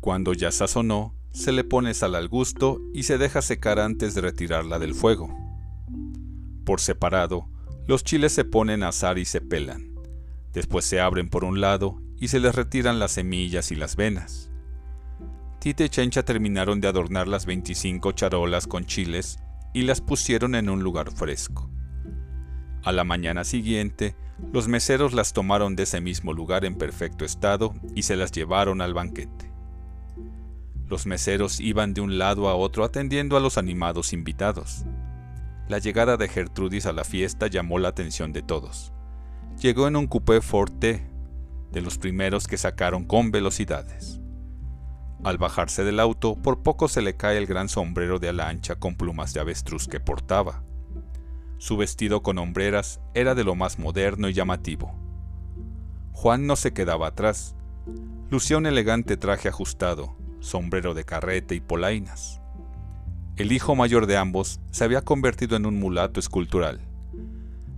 Cuando 0.00 0.32
ya 0.32 0.50
sazonó, 0.50 1.14
se 1.30 1.52
le 1.52 1.62
pone 1.62 1.92
sal 1.92 2.14
al 2.14 2.28
gusto 2.28 2.80
y 2.94 3.02
se 3.02 3.18
deja 3.18 3.42
secar 3.42 3.78
antes 3.78 4.14
de 4.14 4.22
retirarla 4.22 4.78
del 4.78 4.94
fuego. 4.94 5.28
Por 6.64 6.80
separado, 6.80 7.48
los 7.86 8.02
chiles 8.02 8.32
se 8.32 8.44
ponen 8.44 8.82
a 8.82 8.88
asar 8.88 9.18
y 9.18 9.24
se 9.26 9.40
pelan. 9.40 9.94
Después 10.52 10.84
se 10.86 11.00
abren 11.00 11.28
por 11.28 11.44
un 11.44 11.60
lado 11.60 12.00
y 12.18 12.28
se 12.28 12.40
les 12.40 12.54
retiran 12.54 12.98
las 12.98 13.12
semillas 13.12 13.70
y 13.72 13.76
las 13.76 13.94
venas. 13.94 14.50
Tite 15.58 15.84
y 15.84 15.88
Chencha 15.90 16.22
terminaron 16.24 16.80
de 16.80 16.88
adornar 16.88 17.28
las 17.28 17.44
25 17.44 18.12
charolas 18.12 18.66
con 18.66 18.86
chiles 18.86 19.38
y 19.74 19.82
las 19.82 20.00
pusieron 20.00 20.54
en 20.54 20.70
un 20.70 20.82
lugar 20.82 21.12
fresco. 21.12 21.70
A 22.82 22.92
la 22.92 23.04
mañana 23.04 23.44
siguiente, 23.44 24.16
los 24.52 24.66
meseros 24.66 25.12
las 25.12 25.34
tomaron 25.34 25.76
de 25.76 25.82
ese 25.82 26.00
mismo 26.00 26.32
lugar 26.32 26.64
en 26.64 26.76
perfecto 26.76 27.26
estado 27.26 27.74
y 27.94 28.02
se 28.02 28.16
las 28.16 28.32
llevaron 28.32 28.80
al 28.80 28.94
banquete. 28.94 29.49
Los 30.90 31.06
meseros 31.06 31.60
iban 31.60 31.94
de 31.94 32.00
un 32.00 32.18
lado 32.18 32.48
a 32.48 32.56
otro 32.56 32.82
atendiendo 32.82 33.36
a 33.36 33.40
los 33.40 33.58
animados 33.58 34.12
invitados. 34.12 34.84
La 35.68 35.78
llegada 35.78 36.16
de 36.16 36.26
Gertrudis 36.26 36.84
a 36.84 36.92
la 36.92 37.04
fiesta 37.04 37.46
llamó 37.46 37.78
la 37.78 37.90
atención 37.90 38.32
de 38.32 38.42
todos. 38.42 38.92
Llegó 39.60 39.86
en 39.86 39.94
un 39.94 40.08
coupé 40.08 40.40
Forte, 40.40 41.08
de 41.70 41.80
los 41.80 41.96
primeros 41.96 42.48
que 42.48 42.58
sacaron 42.58 43.04
con 43.04 43.30
velocidades. 43.30 44.20
Al 45.22 45.38
bajarse 45.38 45.84
del 45.84 46.00
auto, 46.00 46.34
por 46.34 46.64
poco 46.64 46.88
se 46.88 47.02
le 47.02 47.14
cae 47.16 47.38
el 47.38 47.46
gran 47.46 47.68
sombrero 47.68 48.18
de 48.18 48.30
ala 48.30 48.48
ancha 48.48 48.74
con 48.74 48.96
plumas 48.96 49.32
de 49.32 49.38
avestruz 49.38 49.86
que 49.86 50.00
portaba. 50.00 50.64
Su 51.58 51.76
vestido 51.76 52.24
con 52.24 52.36
hombreras 52.38 53.00
era 53.14 53.36
de 53.36 53.44
lo 53.44 53.54
más 53.54 53.78
moderno 53.78 54.28
y 54.28 54.32
llamativo. 54.32 54.92
Juan 56.10 56.48
no 56.48 56.56
se 56.56 56.72
quedaba 56.72 57.06
atrás. 57.06 57.54
Lucía 58.28 58.58
un 58.58 58.66
elegante 58.66 59.16
traje 59.16 59.48
ajustado, 59.48 60.16
sombrero 60.40 60.94
de 60.94 61.04
carrete 61.04 61.54
y 61.54 61.60
polainas. 61.60 62.40
El 63.36 63.52
hijo 63.52 63.74
mayor 63.74 64.06
de 64.06 64.16
ambos 64.16 64.60
se 64.70 64.84
había 64.84 65.02
convertido 65.02 65.56
en 65.56 65.64
un 65.64 65.78
mulato 65.78 66.20
escultural. 66.20 66.80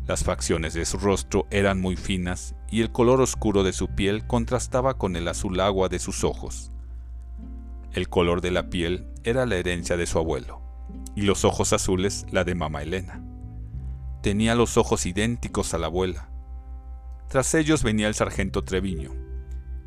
Las 0.07 0.25
facciones 0.25 0.75
de 0.75 0.85
su 0.85 0.99
rostro 0.99 1.47
eran 1.51 1.81
muy 1.81 1.97
finas 1.97 2.57
y 2.71 2.81
el 2.81 2.91
color 2.91 3.21
oscuro 3.21 3.63
de 3.63 3.73
su 3.73 3.89
piel 3.89 4.27
contrastaba 4.27 4.99
con 4.99 5.15
el 5.15 5.29
azul 5.29 5.61
agua 5.61 5.89
de 5.89 6.01
sus 6.01 6.25
ojos. 6.25 6.73
El 7.93 8.09
color 8.09 8.41
de 8.41 8.51
la 8.51 8.71
piel 8.71 9.07
era 9.23 9.47
la 9.47 9.57
herencia 9.57 9.97
de 9.97 10.07
su 10.07 10.19
abuelo, 10.19 10.63
y 11.15 11.23
los 11.23 11.45
ojos 11.45 11.73
azules 11.73 12.27
la 12.31 12.43
de 12.43 12.55
mamá 12.55 12.83
Elena. 12.83 13.23
Tenía 14.23 14.55
los 14.55 14.77
ojos 14.77 15.07
idénticos 15.07 15.75
a 15.75 15.79
la 15.79 15.87
abuela. 15.87 16.31
Tras 17.29 17.55
ellos 17.55 17.83
venía 17.83 18.09
el 18.09 18.15
sargento 18.15 18.65
Treviño, 18.65 19.13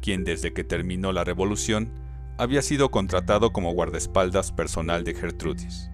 quien 0.02 0.24
desde 0.24 0.54
que 0.54 0.64
terminó 0.64 1.12
la 1.12 1.24
revolución 1.24 1.92
había 2.38 2.62
sido 2.62 2.92
contratado 2.92 3.54
como 3.54 3.74
guardaespaldas 3.74 4.52
personal 4.52 5.04
de 5.04 5.14
Gertrudis. 5.14 5.90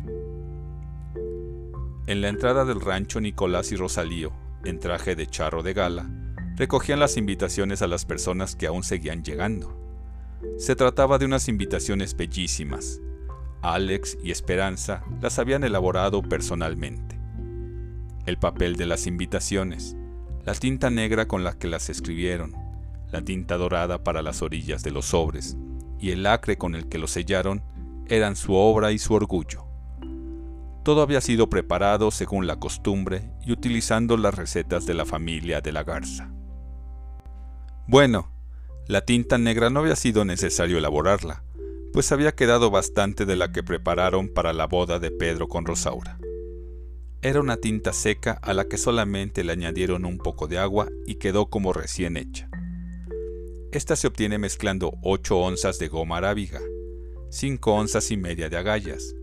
En 2.07 2.21
la 2.21 2.29
entrada 2.29 2.65
del 2.65 2.81
rancho 2.81 3.21
Nicolás 3.21 3.71
y 3.71 3.75
Rosalío, 3.75 4.33
en 4.65 4.79
traje 4.79 5.15
de 5.15 5.27
charro 5.27 5.63
de 5.63 5.73
gala, 5.73 6.09
recogían 6.55 6.99
las 6.99 7.17
invitaciones 7.17 7.81
a 7.81 7.87
las 7.87 8.05
personas 8.05 8.55
que 8.55 8.67
aún 8.67 8.83
seguían 8.83 9.23
llegando. 9.23 9.77
Se 10.57 10.75
trataba 10.75 11.19
de 11.19 11.25
unas 11.25 11.47
invitaciones 11.47 12.15
bellísimas. 12.15 12.99
Alex 13.61 14.17
y 14.23 14.31
Esperanza 14.31 15.03
las 15.21 15.37
habían 15.37 15.63
elaborado 15.63 16.23
personalmente 16.23 17.21
el 18.25 18.37
papel 18.37 18.75
de 18.75 18.85
las 18.85 19.07
invitaciones, 19.07 19.95
la 20.45 20.53
tinta 20.53 20.91
negra 20.91 21.27
con 21.27 21.43
la 21.43 21.57
que 21.57 21.67
las 21.67 21.89
escribieron, 21.89 22.53
la 23.11 23.23
tinta 23.23 23.57
dorada 23.57 24.03
para 24.03 24.21
las 24.21 24.43
orillas 24.43 24.83
de 24.83 24.91
los 24.91 25.07
sobres 25.07 25.57
y 26.01 26.11
el 26.11 26.25
acre 26.25 26.57
con 26.57 26.75
el 26.75 26.89
que 26.89 26.97
los 26.97 27.11
sellaron 27.11 27.63
eran 28.07 28.35
su 28.35 28.53
obra 28.55 28.91
y 28.91 28.99
su 28.99 29.13
orgullo. 29.13 29.65
Todo 30.83 31.03
había 31.03 31.21
sido 31.21 31.47
preparado 31.47 32.09
según 32.09 32.47
la 32.47 32.59
costumbre 32.59 33.31
y 33.45 33.51
utilizando 33.51 34.17
las 34.17 34.33
recetas 34.33 34.85
de 34.87 34.95
la 34.95 35.05
familia 35.05 35.61
de 35.61 35.71
la 35.71 35.83
garza. 35.83 36.33
Bueno, 37.87 38.31
la 38.87 39.05
tinta 39.05 39.37
negra 39.37 39.69
no 39.69 39.79
había 39.81 39.95
sido 39.95 40.25
necesario 40.25 40.79
elaborarla, 40.79 41.43
pues 41.93 42.11
había 42.11 42.33
quedado 42.33 42.71
bastante 42.71 43.25
de 43.25 43.35
la 43.35 43.51
que 43.51 43.63
prepararon 43.63 44.27
para 44.29 44.53
la 44.53 44.65
boda 44.65 44.97
de 44.97 45.11
Pedro 45.11 45.47
con 45.47 45.65
Rosaura. 45.65 46.17
Era 47.21 47.39
una 47.39 47.57
tinta 47.57 47.93
seca 47.93 48.39
a 48.41 48.53
la 48.55 48.65
que 48.65 48.77
solamente 48.77 49.43
le 49.43 49.51
añadieron 49.51 50.05
un 50.05 50.17
poco 50.17 50.47
de 50.47 50.57
agua 50.57 50.87
y 51.05 51.15
quedó 51.15 51.51
como 51.51 51.73
recién 51.73 52.17
hecha. 52.17 52.50
Esta 53.71 53.95
se 53.95 54.07
obtiene 54.07 54.37
mezclando 54.37 54.97
8 55.01 55.37
onzas 55.37 55.79
de 55.79 55.87
goma 55.87 56.17
arábiga, 56.17 56.59
5 57.29 57.73
onzas 57.73 58.11
y 58.11 58.17
media 58.17 58.49
de 58.49 58.57
agallas, 58.57 59.15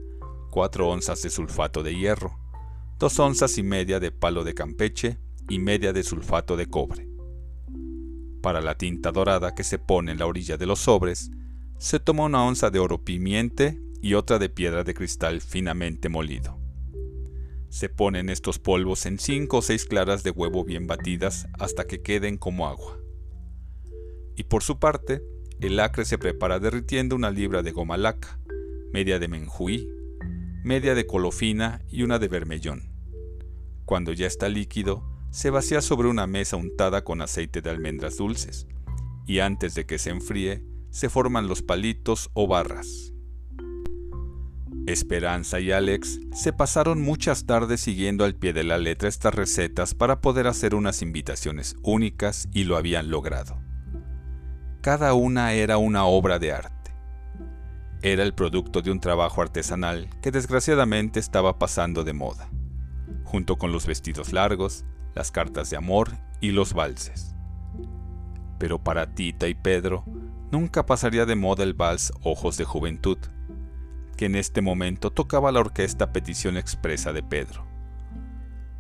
4 0.51 0.89
onzas 0.89 1.21
de 1.21 1.29
sulfato 1.29 1.83
de 1.83 1.95
hierro, 1.95 2.39
2 2.99 3.19
onzas 3.19 3.59
y 3.59 3.63
media 3.63 4.01
de 4.01 4.11
palo 4.11 4.45
de 4.45 4.55
campeche 4.55 5.19
y 5.51 5.59
media 5.59 5.93
de 5.93 6.03
sulfato 6.03 6.57
de 6.57 6.65
cobre. 6.65 7.07
Para 8.41 8.63
la 8.63 8.79
tinta 8.79 9.13
dorada 9.13 9.55
que 9.55 9.65
se 9.65 9.79
pone 9.79 10.13
en 10.13 10.19
la 10.19 10.25
orilla 10.25 10.57
de 10.57 10.65
los 10.65 10.79
sobres, 10.79 11.31
se 11.77 12.01
toma 12.01 12.25
una 12.25 12.43
onza 12.43 12.71
de 12.71 12.79
oro 12.79 13.05
pimiente 13.05 13.79
y 14.01 14.15
otra 14.15 14.39
de 14.39 14.49
piedra 14.49 14.83
de 14.83 14.95
cristal 14.95 15.43
finamente 15.43 16.09
molido. 16.09 16.59
Se 17.69 17.91
ponen 17.91 18.31
estos 18.31 18.59
polvos 18.59 19.05
en 19.05 19.19
5 19.19 19.59
o 19.59 19.61
6 19.61 19.85
claras 19.85 20.23
de 20.23 20.31
huevo 20.31 20.65
bien 20.65 20.87
batidas 20.87 21.49
hasta 21.59 21.87
que 21.87 22.01
queden 22.01 22.39
como 22.39 22.67
agua. 22.67 22.98
Y 24.39 24.45
por 24.45 24.63
su 24.63 24.79
parte, 24.79 25.21
el 25.61 25.81
acre 25.81 26.05
se 26.05 26.17
prepara 26.17 26.61
derritiendo 26.61 27.17
una 27.17 27.33
libra 27.33 27.65
de 27.65 27.73
goma 27.73 27.97
laca, 27.97 28.39
media 28.93 29.19
de 29.19 29.27
menjuí, 29.27 29.91
media 30.63 30.95
de 30.95 31.09
colofina 31.09 31.83
y 31.89 32.05
una 32.05 32.21
de 32.21 32.29
vermellón. 32.29 32.93
Cuando 33.85 34.13
ya 34.13 34.29
está 34.29 34.49
líquido, 34.49 35.03
se 35.33 35.51
vacía 35.51 35.83
sobre 35.83 36.07
una 36.07 36.29
mesa 36.29 36.55
untada 36.55 37.03
con 37.03 37.21
aceite 37.21 37.63
de 37.63 37.71
almendras 37.71 38.17
dulces, 38.19 38.69
y 39.27 39.41
antes 39.41 39.75
de 39.75 39.87
que 39.87 39.99
se 39.99 40.11
enfríe, 40.11 40.63
se 40.91 41.09
forman 41.09 41.49
los 41.49 41.63
palitos 41.63 42.31
o 42.33 42.47
barras. 42.47 43.13
Esperanza 44.87 45.59
y 45.59 45.73
Alex 45.73 46.21
se 46.33 46.53
pasaron 46.53 47.03
muchas 47.03 47.45
tardes 47.45 47.81
siguiendo 47.81 48.25
al 48.25 48.37
pie 48.37 48.53
de 48.53 48.63
la 48.63 48.79
letra 48.79 49.09
estas 49.09 49.35
recetas 49.35 49.95
para 49.95 50.21
poder 50.21 50.47
hacer 50.47 50.77
unas 50.77 51.03
invitaciones 51.03 51.75
únicas 51.83 52.49
y 52.53 52.63
lo 52.65 52.77
habían 52.77 53.11
logrado. 53.11 53.68
Cada 54.89 55.13
una 55.13 55.53
era 55.53 55.77
una 55.77 56.07
obra 56.07 56.39
de 56.39 56.51
arte. 56.51 56.93
Era 58.01 58.23
el 58.23 58.33
producto 58.33 58.81
de 58.81 58.91
un 58.91 59.01
trabajo 59.01 59.43
artesanal 59.43 60.09
que 60.23 60.31
desgraciadamente 60.31 61.21
estaba 61.21 61.59
pasando 61.59 62.05
de 62.05 62.15
moda, 62.15 62.49
junto 63.23 63.57
con 63.59 63.71
los 63.71 63.85
vestidos 63.85 64.33
largos, 64.33 64.87
las 65.15 65.31
cartas 65.31 65.69
de 65.69 65.77
amor 65.77 66.13
y 66.41 66.53
los 66.53 66.73
valses. 66.73 67.35
Pero 68.59 68.83
para 68.83 69.15
Tita 69.15 69.47
y 69.47 69.55
Pedro 69.55 70.07
nunca 70.51 70.87
pasaría 70.87 71.27
de 71.27 71.37
moda 71.37 71.65
el 71.65 71.75
vals 71.75 72.11
Ojos 72.23 72.57
de 72.57 72.65
Juventud, 72.65 73.19
que 74.17 74.25
en 74.25 74.37
este 74.37 74.63
momento 74.63 75.11
tocaba 75.11 75.53
la 75.53 75.61
orquesta 75.61 76.15
petición 76.15 76.57
expresa 76.57 77.13
de 77.13 77.23
Pedro. 77.23 77.67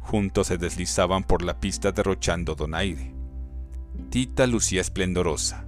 Juntos 0.01 0.47
se 0.47 0.57
deslizaban 0.57 1.23
por 1.23 1.43
la 1.43 1.61
pista 1.61 1.93
derrochando 1.93 2.55
donaire. 2.55 3.15
Tita 4.09 4.47
lucía 4.47 4.81
esplendorosa. 4.81 5.68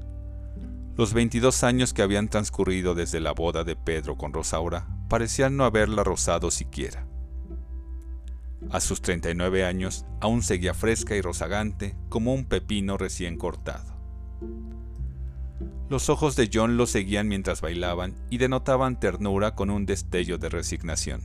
Los 0.97 1.14
22 1.14 1.64
años 1.64 1.94
que 1.94 2.02
habían 2.02 2.28
transcurrido 2.28 2.94
desde 2.94 3.20
la 3.20 3.32
boda 3.32 3.64
de 3.64 3.76
Pedro 3.76 4.16
con 4.16 4.32
Rosaura 4.32 4.87
parecían 5.09 5.56
no 5.56 5.64
haberla 5.64 6.04
rozado 6.04 6.50
siquiera. 6.50 7.06
A 8.70 8.80
sus 8.80 9.00
39 9.00 9.64
años 9.64 10.04
aún 10.20 10.42
seguía 10.42 10.75
fresca 10.75 11.16
y 11.16 11.23
rozagante 11.23 11.97
como 12.09 12.35
un 12.35 12.44
pepino 12.44 12.99
recién 12.99 13.38
cortado. 13.38 13.99
Los 15.88 16.09
ojos 16.09 16.37
de 16.37 16.49
John 16.52 16.76
lo 16.76 16.87
seguían 16.87 17.26
mientras 17.26 17.62
bailaban 17.62 18.14
y 18.30 18.38
denotaban 18.38 19.00
ternura 19.00 19.54
con 19.54 19.70
un 19.70 19.87
destello 19.87 20.38
de 20.38 20.49
resignación. 20.49 21.23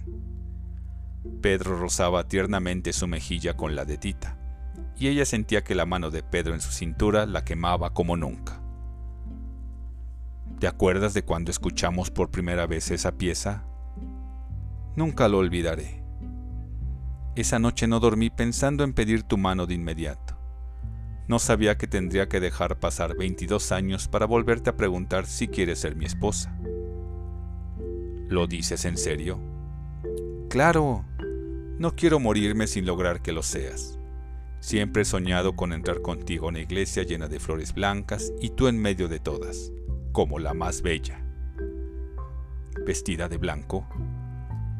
Pedro 1.41 1.77
rozaba 1.77 2.27
tiernamente 2.27 2.93
su 2.93 3.05
mejilla 3.07 3.55
con 3.55 3.75
la 3.75 3.85
de 3.85 3.97
Tita, 3.97 4.39
y 4.97 5.09
ella 5.09 5.25
sentía 5.25 5.63
que 5.63 5.75
la 5.75 5.85
mano 5.85 6.09
de 6.09 6.23
Pedro 6.23 6.55
en 6.55 6.61
su 6.61 6.71
cintura 6.71 7.27
la 7.27 7.43
quemaba 7.43 7.93
como 7.93 8.17
nunca. 8.17 8.64
¿Te 10.65 10.69
acuerdas 10.69 11.13
de 11.13 11.21
cuando 11.21 11.51
escuchamos 11.51 12.09
por 12.09 12.31
primera 12.31 12.65
vez 12.65 12.89
esa 12.89 13.19
pieza? 13.19 13.67
Nunca 14.95 15.27
lo 15.27 15.37
olvidaré. 15.37 16.03
Esa 17.35 17.59
noche 17.59 17.85
no 17.85 17.99
dormí 17.99 18.31
pensando 18.31 18.83
en 18.83 18.93
pedir 18.93 19.21
tu 19.21 19.37
mano 19.37 19.67
de 19.67 19.75
inmediato. 19.75 20.35
No 21.27 21.37
sabía 21.37 21.77
que 21.77 21.85
tendría 21.85 22.27
que 22.27 22.39
dejar 22.39 22.79
pasar 22.79 23.15
22 23.15 23.71
años 23.71 24.07
para 24.07 24.25
volverte 24.25 24.71
a 24.71 24.75
preguntar 24.75 25.27
si 25.27 25.47
quieres 25.47 25.77
ser 25.77 25.95
mi 25.95 26.05
esposa. 26.05 26.57
¿Lo 28.27 28.47
dices 28.47 28.85
en 28.85 28.97
serio? 28.97 29.39
Claro, 30.49 31.05
no 31.77 31.95
quiero 31.95 32.19
morirme 32.19 32.65
sin 32.65 32.87
lograr 32.87 33.21
que 33.21 33.33
lo 33.33 33.43
seas. 33.43 33.99
Siempre 34.61 35.03
he 35.03 35.05
soñado 35.05 35.55
con 35.55 35.73
entrar 35.73 36.01
contigo 36.01 36.47
a 36.47 36.49
una 36.49 36.61
iglesia 36.61 37.03
llena 37.03 37.27
de 37.27 37.39
flores 37.39 37.71
blancas 37.71 38.33
y 38.41 38.49
tú 38.49 38.67
en 38.67 38.79
medio 38.79 39.07
de 39.07 39.19
todas 39.19 39.74
como 40.15 40.39
la 40.39 40.53
más 40.53 40.81
bella. 40.81 41.19
¿Vestida 42.85 43.27
de 43.27 43.37
blanco? 43.37 43.85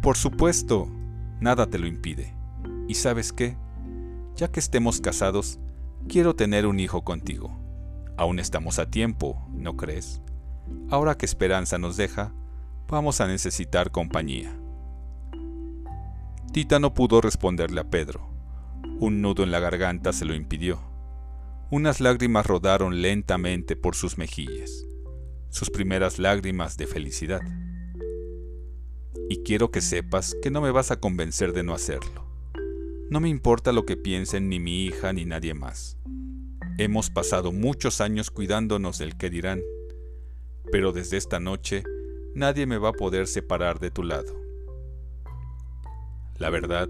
Por 0.02 0.16
supuesto, 0.16 0.88
nada 1.42 1.70
te 1.70 1.78
lo 1.78 1.88
impide. 1.88 2.34
¿Y 2.88 2.94
sabes 2.94 3.34
qué? 3.34 3.58
Ya 4.38 4.50
que 4.50 4.62
estemos 4.62 5.02
casados, 5.02 5.60
quiero 6.08 6.38
tener 6.38 6.66
un 6.66 6.80
hijo 6.80 7.04
contigo. 7.04 7.54
Aún 8.16 8.40
estamos 8.40 8.80
a 8.80 8.90
tiempo, 8.90 9.46
¿no 9.52 9.76
crees? 9.76 10.22
Ahora 10.90 11.18
que 11.18 11.26
Esperanza 11.26 11.78
nos 11.78 11.98
deja, 11.98 12.34
vamos 12.88 13.20
a 13.20 13.28
necesitar 13.28 13.92
compañía. 13.92 14.58
Tita 16.54 16.80
no 16.80 16.94
pudo 16.94 17.20
responderle 17.20 17.82
a 17.82 17.90
Pedro. 17.90 18.30
Un 19.02 19.22
nudo 19.22 19.44
en 19.44 19.52
la 19.52 19.60
garganta 19.60 20.14
se 20.14 20.24
lo 20.24 20.34
impidió. 20.34 20.80
Unas 21.72 22.00
lágrimas 22.00 22.46
rodaron 22.46 23.02
lentamente 23.02 23.76
por 23.76 23.96
sus 23.96 24.18
mejillas 24.18 24.86
sus 25.56 25.70
primeras 25.70 26.20
lágrimas 26.20 26.76
de 26.76 26.86
felicidad. 26.86 27.42
Y 29.30 29.42
quiero 29.44 29.72
que 29.72 29.80
sepas 29.80 30.36
que 30.44 30.52
no 30.52 30.60
me 30.60 30.70
vas 30.70 30.92
a 30.92 31.00
convencer 31.00 31.54
de 31.54 31.64
no 31.64 31.74
hacerlo. 31.74 32.26
No 33.10 33.22
me 33.22 33.30
importa 33.30 33.72
lo 33.72 33.86
que 33.86 33.96
piensen 33.96 34.50
ni 34.50 34.60
mi 34.60 34.84
hija 34.84 35.14
ni 35.14 35.24
nadie 35.24 35.54
más. 35.54 35.98
Hemos 36.78 37.10
pasado 37.10 37.54
muchos 37.54 38.02
años 38.02 38.32
cuidándonos 38.32 38.98
del 38.98 39.16
que 39.16 39.30
dirán, 39.30 39.62
pero 40.74 40.92
desde 40.92 41.16
esta 41.16 41.40
noche 41.40 41.86
nadie 42.34 42.66
me 42.66 42.78
va 42.78 42.90
a 42.90 42.94
poder 42.94 43.26
separar 43.26 43.80
de 43.80 43.92
tu 43.92 44.04
lado. 44.04 44.36
La 46.38 46.50
verdad, 46.50 46.90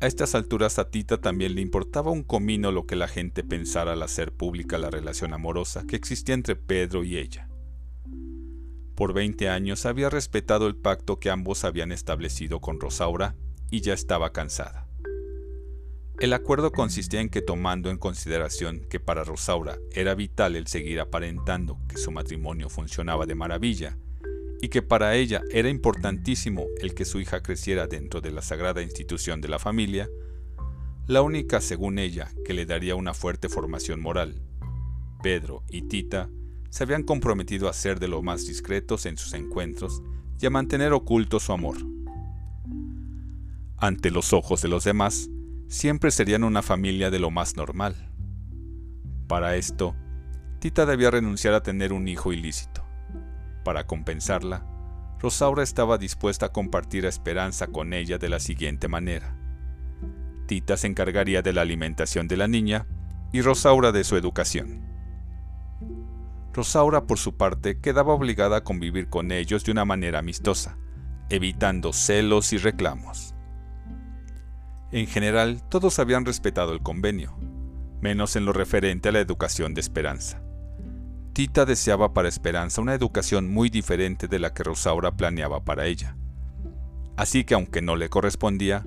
a 0.00 0.06
estas 0.06 0.36
alturas 0.36 0.78
a 0.78 0.88
Tita 0.88 1.20
también 1.20 1.56
le 1.56 1.62
importaba 1.62 2.12
un 2.12 2.22
comino 2.22 2.70
lo 2.70 2.86
que 2.86 2.94
la 2.94 3.08
gente 3.08 3.42
pensara 3.42 3.94
al 3.94 4.02
hacer 4.04 4.32
pública 4.32 4.78
la 4.78 4.88
relación 4.88 5.32
amorosa 5.32 5.84
que 5.84 5.96
existía 5.96 6.36
entre 6.36 6.54
Pedro 6.54 7.02
y 7.02 7.16
ella. 7.16 7.47
Por 8.98 9.12
20 9.12 9.48
años 9.48 9.86
había 9.86 10.10
respetado 10.10 10.66
el 10.66 10.74
pacto 10.74 11.20
que 11.20 11.30
ambos 11.30 11.62
habían 11.62 11.92
establecido 11.92 12.58
con 12.58 12.80
Rosaura 12.80 13.36
y 13.70 13.80
ya 13.80 13.94
estaba 13.94 14.32
cansada. 14.32 14.88
El 16.18 16.32
acuerdo 16.32 16.72
consistía 16.72 17.20
en 17.20 17.28
que 17.28 17.40
tomando 17.40 17.90
en 17.90 17.96
consideración 17.96 18.80
que 18.90 18.98
para 18.98 19.22
Rosaura 19.22 19.78
era 19.92 20.16
vital 20.16 20.56
el 20.56 20.66
seguir 20.66 20.98
aparentando 20.98 21.78
que 21.88 21.96
su 21.96 22.10
matrimonio 22.10 22.68
funcionaba 22.68 23.24
de 23.24 23.36
maravilla, 23.36 23.96
y 24.60 24.68
que 24.68 24.82
para 24.82 25.14
ella 25.14 25.42
era 25.52 25.68
importantísimo 25.68 26.66
el 26.80 26.96
que 26.96 27.04
su 27.04 27.20
hija 27.20 27.40
creciera 27.40 27.86
dentro 27.86 28.20
de 28.20 28.32
la 28.32 28.42
sagrada 28.42 28.82
institución 28.82 29.40
de 29.40 29.46
la 29.46 29.60
familia, 29.60 30.10
la 31.06 31.22
única, 31.22 31.60
según 31.60 32.00
ella, 32.00 32.32
que 32.44 32.52
le 32.52 32.66
daría 32.66 32.96
una 32.96 33.14
fuerte 33.14 33.48
formación 33.48 34.00
moral. 34.00 34.42
Pedro 35.22 35.62
y 35.68 35.82
Tita 35.82 36.30
se 36.70 36.84
habían 36.84 37.02
comprometido 37.02 37.68
a 37.68 37.72
ser 37.72 37.98
de 37.98 38.08
lo 38.08 38.22
más 38.22 38.46
discretos 38.46 39.06
en 39.06 39.16
sus 39.16 39.34
encuentros 39.34 40.02
y 40.40 40.46
a 40.46 40.50
mantener 40.50 40.92
oculto 40.92 41.40
su 41.40 41.52
amor. 41.52 41.76
Ante 43.76 44.10
los 44.10 44.32
ojos 44.32 44.60
de 44.62 44.68
los 44.68 44.84
demás, 44.84 45.30
siempre 45.68 46.10
serían 46.10 46.44
una 46.44 46.62
familia 46.62 47.10
de 47.10 47.18
lo 47.18 47.30
más 47.30 47.56
normal. 47.56 47.94
Para 49.28 49.56
esto, 49.56 49.94
Tita 50.58 50.86
debía 50.86 51.10
renunciar 51.10 51.54
a 51.54 51.62
tener 51.62 51.92
un 51.92 52.08
hijo 52.08 52.32
ilícito. 52.32 52.84
Para 53.64 53.86
compensarla, 53.86 54.66
Rosaura 55.20 55.62
estaba 55.62 55.98
dispuesta 55.98 56.46
a 56.46 56.52
compartir 56.52 57.04
Esperanza 57.04 57.68
con 57.68 57.92
ella 57.92 58.18
de 58.18 58.28
la 58.28 58.40
siguiente 58.40 58.88
manera. 58.88 59.36
Tita 60.46 60.76
se 60.76 60.86
encargaría 60.86 61.42
de 61.42 61.52
la 61.52 61.62
alimentación 61.62 62.26
de 62.26 62.36
la 62.36 62.48
niña 62.48 62.86
y 63.32 63.42
Rosaura 63.42 63.92
de 63.92 64.02
su 64.04 64.16
educación. 64.16 64.97
Rosaura, 66.52 67.06
por 67.06 67.18
su 67.18 67.36
parte, 67.36 67.80
quedaba 67.80 68.12
obligada 68.12 68.58
a 68.58 68.64
convivir 68.64 69.08
con 69.08 69.32
ellos 69.32 69.64
de 69.64 69.72
una 69.72 69.84
manera 69.84 70.18
amistosa, 70.18 70.78
evitando 71.30 71.92
celos 71.92 72.52
y 72.52 72.58
reclamos. 72.58 73.34
En 74.90 75.06
general, 75.06 75.62
todos 75.68 75.98
habían 75.98 76.24
respetado 76.24 76.72
el 76.72 76.82
convenio, 76.82 77.36
menos 78.00 78.36
en 78.36 78.44
lo 78.44 78.52
referente 78.52 79.10
a 79.10 79.12
la 79.12 79.20
educación 79.20 79.74
de 79.74 79.80
Esperanza. 79.80 80.42
Tita 81.34 81.66
deseaba 81.66 82.14
para 82.14 82.28
Esperanza 82.28 82.80
una 82.80 82.94
educación 82.94 83.48
muy 83.48 83.68
diferente 83.68 84.26
de 84.26 84.38
la 84.38 84.54
que 84.54 84.64
Rosaura 84.64 85.16
planeaba 85.16 85.64
para 85.64 85.86
ella. 85.86 86.16
Así 87.16 87.44
que 87.44 87.54
aunque 87.54 87.82
no 87.82 87.96
le 87.96 88.08
correspondía, 88.08 88.84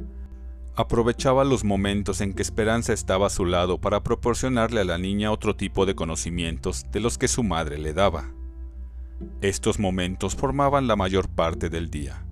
Aprovechaba 0.82 1.44
los 1.44 1.64
momentos 1.64 2.22
en 2.22 2.34
que 2.34 2.42
Esperanza 2.42 2.92
estaba 2.92 3.28
a 3.28 3.30
su 3.30 3.46
lado 3.46 3.80
para 3.80 4.02
proporcionarle 4.02 4.82
a 4.82 4.84
la 4.84 4.98
niña 4.98 5.32
otro 5.32 5.56
tipo 5.56 5.86
de 5.86 5.94
conocimientos 5.94 6.88
de 6.92 7.00
los 7.00 7.20
que 7.20 7.28
su 7.28 7.44
madre 7.44 7.78
le 7.78 7.94
daba. 7.94 8.32
Estos 9.42 9.78
momentos 9.78 10.36
formaban 10.36 10.88
la 10.88 10.96
mayor 10.96 11.30
parte 11.30 11.70
del 11.70 11.92
día, 11.92 12.26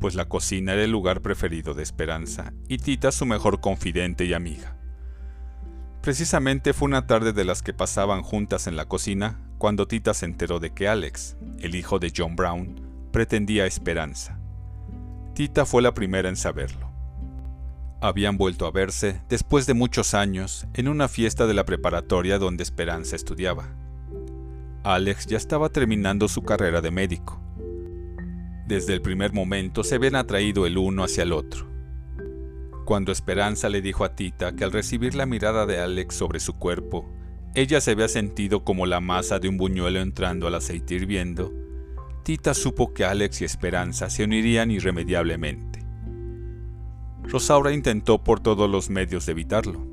pues 0.00 0.14
la 0.14 0.30
cocina 0.30 0.72
era 0.72 0.84
el 0.84 0.90
lugar 0.90 1.20
preferido 1.20 1.74
de 1.74 1.82
Esperanza 1.82 2.54
y 2.68 2.78
Tita 2.78 3.12
su 3.12 3.26
mejor 3.26 3.60
confidente 3.60 4.24
y 4.24 4.32
amiga. 4.32 4.78
Precisamente 6.00 6.72
fue 6.72 6.86
una 6.86 7.06
tarde 7.06 7.34
de 7.34 7.44
las 7.44 7.60
que 7.60 7.74
pasaban 7.74 8.22
juntas 8.22 8.66
en 8.66 8.76
la 8.76 8.86
cocina 8.86 9.42
cuando 9.58 9.86
Tita 9.86 10.14
se 10.14 10.24
enteró 10.24 10.58
de 10.58 10.72
que 10.72 10.88
Alex, 10.88 11.36
el 11.58 11.74
hijo 11.74 11.98
de 11.98 12.10
John 12.16 12.34
Brown, 12.34 12.80
pretendía 13.12 13.66
Esperanza. 13.66 14.40
Tita 15.34 15.66
fue 15.66 15.82
la 15.82 15.92
primera 15.92 16.30
en 16.30 16.36
saberlo. 16.36 16.89
Habían 18.02 18.38
vuelto 18.38 18.66
a 18.66 18.70
verse, 18.70 19.20
después 19.28 19.66
de 19.66 19.74
muchos 19.74 20.14
años, 20.14 20.66
en 20.74 20.88
una 20.88 21.06
fiesta 21.06 21.46
de 21.46 21.52
la 21.52 21.64
preparatoria 21.64 22.38
donde 22.38 22.62
Esperanza 22.62 23.14
estudiaba. 23.14 23.76
Alex 24.84 25.26
ya 25.26 25.36
estaba 25.36 25.68
terminando 25.68 26.26
su 26.26 26.42
carrera 26.42 26.80
de 26.80 26.90
médico. 26.90 27.38
Desde 28.66 28.94
el 28.94 29.02
primer 29.02 29.34
momento 29.34 29.84
se 29.84 29.96
habían 29.96 30.14
atraído 30.14 30.64
el 30.64 30.78
uno 30.78 31.04
hacia 31.04 31.24
el 31.24 31.32
otro. 31.32 31.68
Cuando 32.86 33.12
Esperanza 33.12 33.68
le 33.68 33.82
dijo 33.82 34.04
a 34.04 34.16
Tita 34.16 34.56
que 34.56 34.64
al 34.64 34.72
recibir 34.72 35.14
la 35.14 35.26
mirada 35.26 35.66
de 35.66 35.78
Alex 35.78 36.14
sobre 36.14 36.40
su 36.40 36.54
cuerpo, 36.54 37.08
ella 37.54 37.80
se 37.80 37.90
había 37.90 38.08
sentido 38.08 38.64
como 38.64 38.86
la 38.86 39.00
masa 39.00 39.38
de 39.38 39.48
un 39.48 39.58
buñuelo 39.58 40.00
entrando 40.00 40.46
al 40.46 40.54
aceite 40.54 40.94
hirviendo, 40.94 41.52
Tita 42.22 42.54
supo 42.54 42.92
que 42.92 43.04
Alex 43.04 43.40
y 43.40 43.44
Esperanza 43.44 44.08
se 44.08 44.24
unirían 44.24 44.70
irremediablemente. 44.70 45.69
Rosaura 47.24 47.72
intentó 47.72 48.22
por 48.24 48.40
todos 48.40 48.68
los 48.68 48.90
medios 48.90 49.28
evitarlo. 49.28 49.86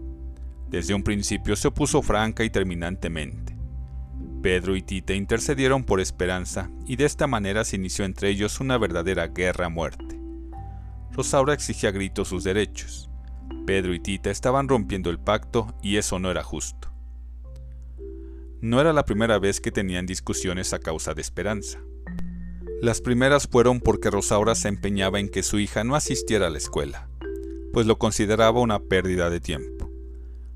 Desde 0.70 0.94
un 0.94 1.04
principio 1.04 1.56
se 1.56 1.70
opuso 1.70 2.02
franca 2.02 2.44
y 2.44 2.50
terminantemente. 2.50 3.56
Pedro 4.42 4.76
y 4.76 4.82
Tita 4.82 5.13
intercedieron 5.13 5.84
por 5.84 6.00
Esperanza 6.00 6.70
y 6.86 6.96
de 6.96 7.06
esta 7.06 7.28
manera 7.28 7.63
se 7.63 7.76
inició 7.76 8.06
entre 8.06 8.30
ellos 8.30 8.60
una 8.60 8.78
verdadera 8.78 9.28
guerra 9.28 9.68
a 9.68 9.70
muerte. 9.70 10.20
Rosaura 11.12 11.54
exigía 11.54 11.90
a 11.90 11.92
gritos 11.92 12.28
sus 12.28 12.44
derechos. 12.44 13.10
Pedro 13.66 13.94
y 13.94 14.00
Tita 14.00 14.30
estaban 14.30 14.68
rompiendo 14.68 15.10
el 15.10 15.20
pacto 15.20 15.76
y 15.82 15.98
eso 15.98 16.20
no 16.20 16.32
era 16.32 16.44
justo. 16.44 16.92
No 18.62 18.82
era 18.82 18.94
la 18.94 19.06
primera 19.06 19.40
vez 19.40 19.62
que 19.62 19.72
tenían 19.72 20.06
discusiones 20.06 20.74
a 20.74 20.80
causa 20.80 21.13
de 21.13 21.22
Esperanza. 21.22 21.80
Las 22.82 23.02
primeras 23.02 23.48
fueron 23.48 23.80
porque 23.80 24.10
Rosaura 24.10 24.56
se 24.56 24.68
empeñaba 24.68 25.20
en 25.20 25.30
que 25.30 25.44
su 25.44 25.60
hija 25.60 25.84
no 25.84 25.96
asistiera 25.96 26.48
a 26.48 26.50
la 26.50 26.58
escuela 26.58 27.08
pues 27.73 27.86
lo 27.86 27.97
consideraba 27.97 28.60
una 28.60 28.80
pérdida 28.80 29.30
de 29.30 29.39
tiempo. 29.39 29.89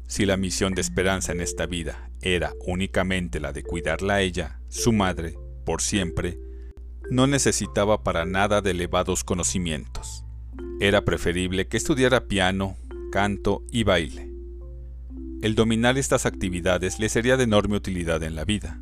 Si 0.08 0.26
la 0.26 0.38
misión 0.38 0.74
de 0.76 0.82
esperanza 0.82 1.32
en 1.32 1.42
esta 1.42 1.66
vida 1.66 2.10
era 2.22 2.54
únicamente 2.66 3.40
la 3.40 3.54
de 3.54 3.64
cuidarla 3.64 4.16
a 4.16 4.22
ella, 4.22 4.60
su 4.68 4.92
madre, 4.92 5.38
por 5.66 5.82
siempre, 5.82 6.38
no 7.10 7.28
necesitaba 7.28 8.04
para 8.04 8.26
nada 8.26 8.62
de 8.62 8.72
elevados 8.72 9.24
conocimientos. 9.24 10.24
Era 10.80 11.06
preferible 11.06 11.68
que 11.68 11.78
estudiara 11.78 12.28
piano, 12.28 12.78
canto 13.12 13.64
y 13.72 13.84
baile. 13.84 14.32
El 15.42 15.56
dominar 15.56 15.98
estas 15.98 16.26
actividades 16.26 17.00
le 17.00 17.10
sería 17.10 17.38
de 17.38 17.44
enorme 17.44 17.78
utilidad 17.78 18.22
en 18.24 18.36
la 18.36 18.46
vida. 18.46 18.80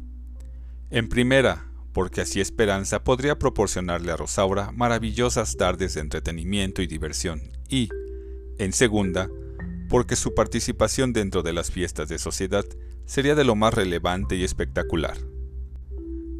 En 0.89 1.09
primera, 1.09 1.65
porque 1.93 2.21
así 2.21 2.41
Esperanza 2.41 3.03
podría 3.03 3.39
proporcionarle 3.39 4.11
a 4.11 4.17
Rosaura 4.17 4.71
maravillosas 4.71 5.57
tardes 5.57 5.93
de 5.93 6.01
entretenimiento 6.01 6.81
y 6.81 6.87
diversión, 6.87 7.41
y, 7.69 7.89
en 8.59 8.73
segunda, 8.73 9.29
porque 9.89 10.15
su 10.15 10.35
participación 10.35 11.13
dentro 11.13 11.41
de 11.41 11.53
las 11.53 11.71
fiestas 11.71 12.09
de 12.09 12.19
sociedad 12.19 12.65
sería 13.05 13.33
de 13.33 13.43
lo 13.43 13.55
más 13.55 13.73
relevante 13.73 14.35
y 14.35 14.43
espectacular. 14.43 15.17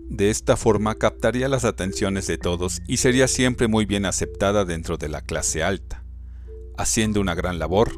De 0.10 0.29
esta 0.29 0.58
forma 0.58 0.95
captaría 0.95 1.49
las 1.49 1.65
atenciones 1.65 2.27
de 2.27 2.38
todos 2.38 2.82
y 2.88 2.97
sería 2.97 3.27
siempre 3.27 3.67
muy 3.67 3.86
bien 3.86 4.05
aceptada 4.05 4.65
dentro 4.65 4.97
de 4.97 5.10
la 5.10 5.21
clase 5.21 5.63
alta. 5.63 6.03
Haciendo 6.77 7.21
una 7.21 7.36
gran 7.36 7.60
labor, 7.60 7.91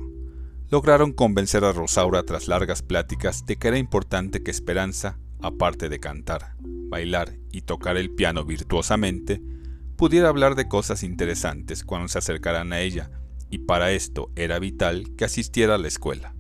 lograron 0.70 1.14
convencer 1.14 1.64
a 1.64 1.74
Rosaura 1.74 2.24
tras 2.24 2.48
largas 2.48 2.82
pláticas 2.82 3.46
de 3.46 3.58
que 3.58 3.68
era 3.68 3.78
importante 3.78 4.44
que 4.44 4.52
Esperanza, 4.52 5.20
aparte 5.42 5.90
de 5.90 6.00
cantar, 6.00 6.56
bailar 6.60 7.38
y 7.52 7.62
tocar 7.62 7.98
el 7.98 8.12
piano 8.12 8.46
virtuosamente, 8.46 9.42
pudiera 9.96 10.30
hablar 10.30 10.56
de 10.56 10.68
cosas 10.68 11.04
interesantes 11.04 11.84
cuando 11.84 12.08
se 12.08 12.18
acercaran 12.18 12.74
a 12.74 12.82
ella, 12.82 13.10
y 13.52 13.60
para 13.60 13.92
esto 13.92 14.32
era 14.36 14.58
vital 14.58 15.14
que 15.18 15.26
asistiera 15.26 15.76
a 15.76 15.78
la 15.78 15.90
escuela. 15.90 16.34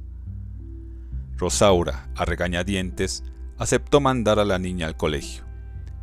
Rosaura, 1.38 2.10
a 2.16 2.26
regañadientes, 2.26 3.24
aceptó 3.58 4.00
mandar 4.00 4.40
a 4.40 4.46
la 4.46 4.58
niña 4.58 4.88
al 4.88 4.96
colegio, 4.96 5.44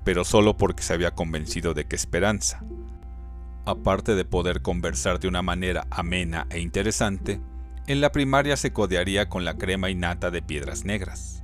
pero 0.05 0.25
solo 0.25 0.57
porque 0.57 0.83
se 0.83 0.93
había 0.93 1.15
convencido 1.15 1.75
de 1.75 1.87
que 1.87 1.97
Esperanza, 1.97 2.63
aparte 3.65 4.15
de 4.15 4.25
poder 4.25 4.63
conversar 4.63 5.19
de 5.19 5.29
una 5.29 5.43
manera 5.43 5.87
amena 5.91 6.47
e 6.51 6.61
interesante, 6.61 7.41
en 7.87 8.01
la 8.03 8.13
primaria 8.13 8.57
se 8.57 8.73
codearía 8.73 9.29
con 9.31 9.45
la 9.45 9.57
crema 9.57 9.91
innata 9.91 10.31
de 10.31 10.43
piedras 10.43 10.85
negras. 10.85 11.43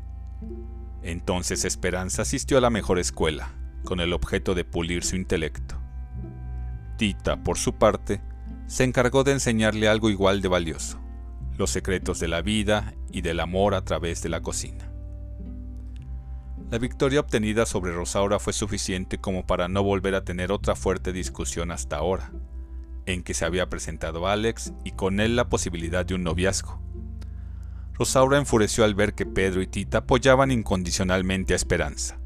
Entonces 1.03 1.65
Esperanza 1.65 2.23
asistió 2.23 2.59
a 2.59 2.61
la 2.61 2.71
mejor 2.71 2.99
escuela, 2.99 3.53
con 3.83 4.01
el 4.01 4.13
objeto 4.13 4.55
de 4.55 4.65
pulir 4.65 5.05
su 5.05 5.17
intelecto. 5.17 5.81
Tita, 6.97 7.43
por 7.43 7.59
su 7.59 7.75
parte, 7.75 8.21
se 8.67 8.85
encargó 8.85 9.25
de 9.25 9.33
enseñarle 9.33 9.89
algo 9.89 10.11
igual 10.11 10.41
de 10.41 10.49
valioso, 10.49 11.01
los 11.57 11.71
secretos 11.71 12.19
de 12.21 12.29
la 12.29 12.43
vida 12.43 12.95
y 13.11 13.21
del 13.21 13.41
amor 13.41 13.75
a 13.75 13.85
través 13.85 14.23
de 14.23 14.29
la 14.29 14.41
cocina. 14.41 14.91
La 16.71 16.79
victoria 16.79 17.21
obtenida 17.21 17.67
sobre 17.67 17.93
Rosaura 17.93 18.39
fue 18.39 18.53
suficiente 18.53 19.19
como 19.19 19.47
para 19.47 19.69
no 19.69 19.83
volver 19.83 20.15
a 20.15 20.25
tener 20.25 20.51
otra 20.51 20.75
fuerte 20.75 21.13
discusión 21.13 21.71
hasta 21.71 21.97
ahora, 21.97 22.33
en 23.07 23.23
que 23.23 23.35
se 23.35 23.45
había 23.45 23.69
presentado 23.69 24.27
Alex 24.27 24.73
y 24.83 24.93
con 24.93 25.21
él 25.21 25.37
la 25.37 25.49
posibilidad 25.49 26.07
de 26.07 26.15
un 26.15 26.25
noviazgo. 26.25 26.81
Rosaura 27.93 28.39
enfureció 28.39 28.83
al 28.85 28.95
ver 28.95 29.15
que 29.15 29.27
Pedro 29.27 29.63
y 29.63 29.69
Tita 29.69 29.99
apoyaban 29.99 30.51
incondicionalmente 30.51 31.53
a 31.53 31.57
Esperanza. 31.57 32.19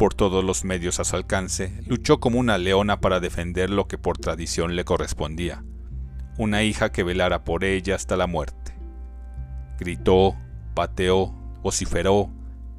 Por 0.00 0.14
todos 0.14 0.42
los 0.42 0.64
medios 0.64 0.98
a 0.98 1.04
su 1.04 1.14
alcance, 1.14 1.78
luchó 1.86 2.20
como 2.20 2.38
una 2.38 2.56
leona 2.56 3.02
para 3.02 3.20
defender 3.20 3.68
lo 3.68 3.86
que 3.86 3.98
por 3.98 4.16
tradición 4.16 4.74
le 4.74 4.86
correspondía, 4.86 5.62
una 6.38 6.62
hija 6.62 6.90
que 6.90 7.02
velara 7.02 7.44
por 7.44 7.64
ella 7.64 7.96
hasta 7.96 8.16
la 8.16 8.26
muerte. 8.26 8.74
Gritó, 9.78 10.36
pateó, 10.72 11.34
vociferó, 11.62 12.30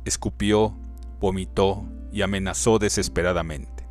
escupió, 0.04 0.76
vomitó 1.20 1.86
y 2.12 2.24
amenazó 2.24 2.80
desesperadamente. 2.80 3.88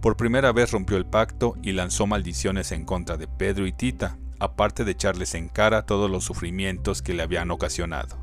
Por 0.00 0.16
primera 0.16 0.50
vez 0.52 0.72
rompió 0.72 0.96
el 0.96 1.04
pacto 1.04 1.58
y 1.62 1.72
lanzó 1.72 2.06
maldiciones 2.06 2.72
en 2.72 2.86
contra 2.86 3.18
de 3.18 3.28
Pedro 3.28 3.66
y 3.66 3.72
Tita, 3.72 4.16
aparte 4.38 4.86
de 4.86 4.92
echarles 4.92 5.34
en 5.34 5.50
cara 5.50 5.84
todos 5.84 6.10
los 6.10 6.24
sufrimientos 6.24 7.02
que 7.02 7.12
le 7.12 7.22
habían 7.22 7.50
ocasionado. 7.50 8.16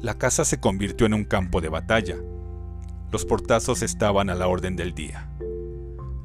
La 0.00 0.18
casa 0.18 0.44
se 0.44 0.58
convirtió 0.58 1.06
en 1.06 1.14
un 1.14 1.24
campo 1.24 1.60
de 1.60 1.68
batalla. 1.68 2.16
Los 3.12 3.26
portazos 3.26 3.82
estaban 3.82 4.30
a 4.30 4.34
la 4.34 4.48
orden 4.48 4.74
del 4.74 4.94
día. 4.94 5.28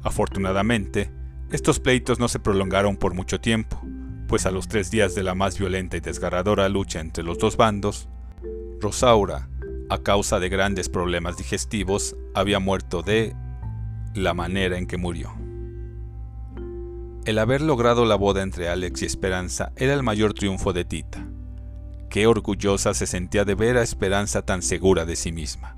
Afortunadamente, 0.02 1.12
estos 1.52 1.80
pleitos 1.80 2.18
no 2.18 2.28
se 2.28 2.38
prolongaron 2.38 2.96
por 2.96 3.12
mucho 3.12 3.40
tiempo, 3.42 3.78
pues 4.26 4.46
a 4.46 4.50
los 4.50 4.68
tres 4.68 4.90
días 4.90 5.14
de 5.14 5.22
la 5.22 5.34
más 5.34 5.58
violenta 5.58 5.98
y 5.98 6.00
desgarradora 6.00 6.66
lucha 6.70 7.00
entre 7.00 7.24
los 7.24 7.36
dos 7.36 7.58
bandos, 7.58 8.08
Rosaura, 8.80 9.50
a 9.90 9.98
causa 9.98 10.40
de 10.40 10.48
grandes 10.48 10.88
problemas 10.88 11.36
digestivos, 11.36 12.16
había 12.34 12.58
muerto 12.58 13.02
de 13.02 13.36
la 14.14 14.32
manera 14.32 14.78
en 14.78 14.86
que 14.86 14.96
murió. 14.96 15.34
El 17.26 17.38
haber 17.38 17.60
logrado 17.60 18.06
la 18.06 18.14
boda 18.14 18.42
entre 18.42 18.70
Alex 18.70 19.02
y 19.02 19.04
Esperanza 19.04 19.72
era 19.76 19.92
el 19.92 20.02
mayor 20.02 20.32
triunfo 20.32 20.72
de 20.72 20.86
Tita. 20.86 21.26
Qué 22.08 22.26
orgullosa 22.26 22.94
se 22.94 23.06
sentía 23.06 23.44
de 23.44 23.54
ver 23.54 23.76
a 23.76 23.82
Esperanza 23.82 24.40
tan 24.40 24.62
segura 24.62 25.04
de 25.04 25.16
sí 25.16 25.32
misma, 25.32 25.74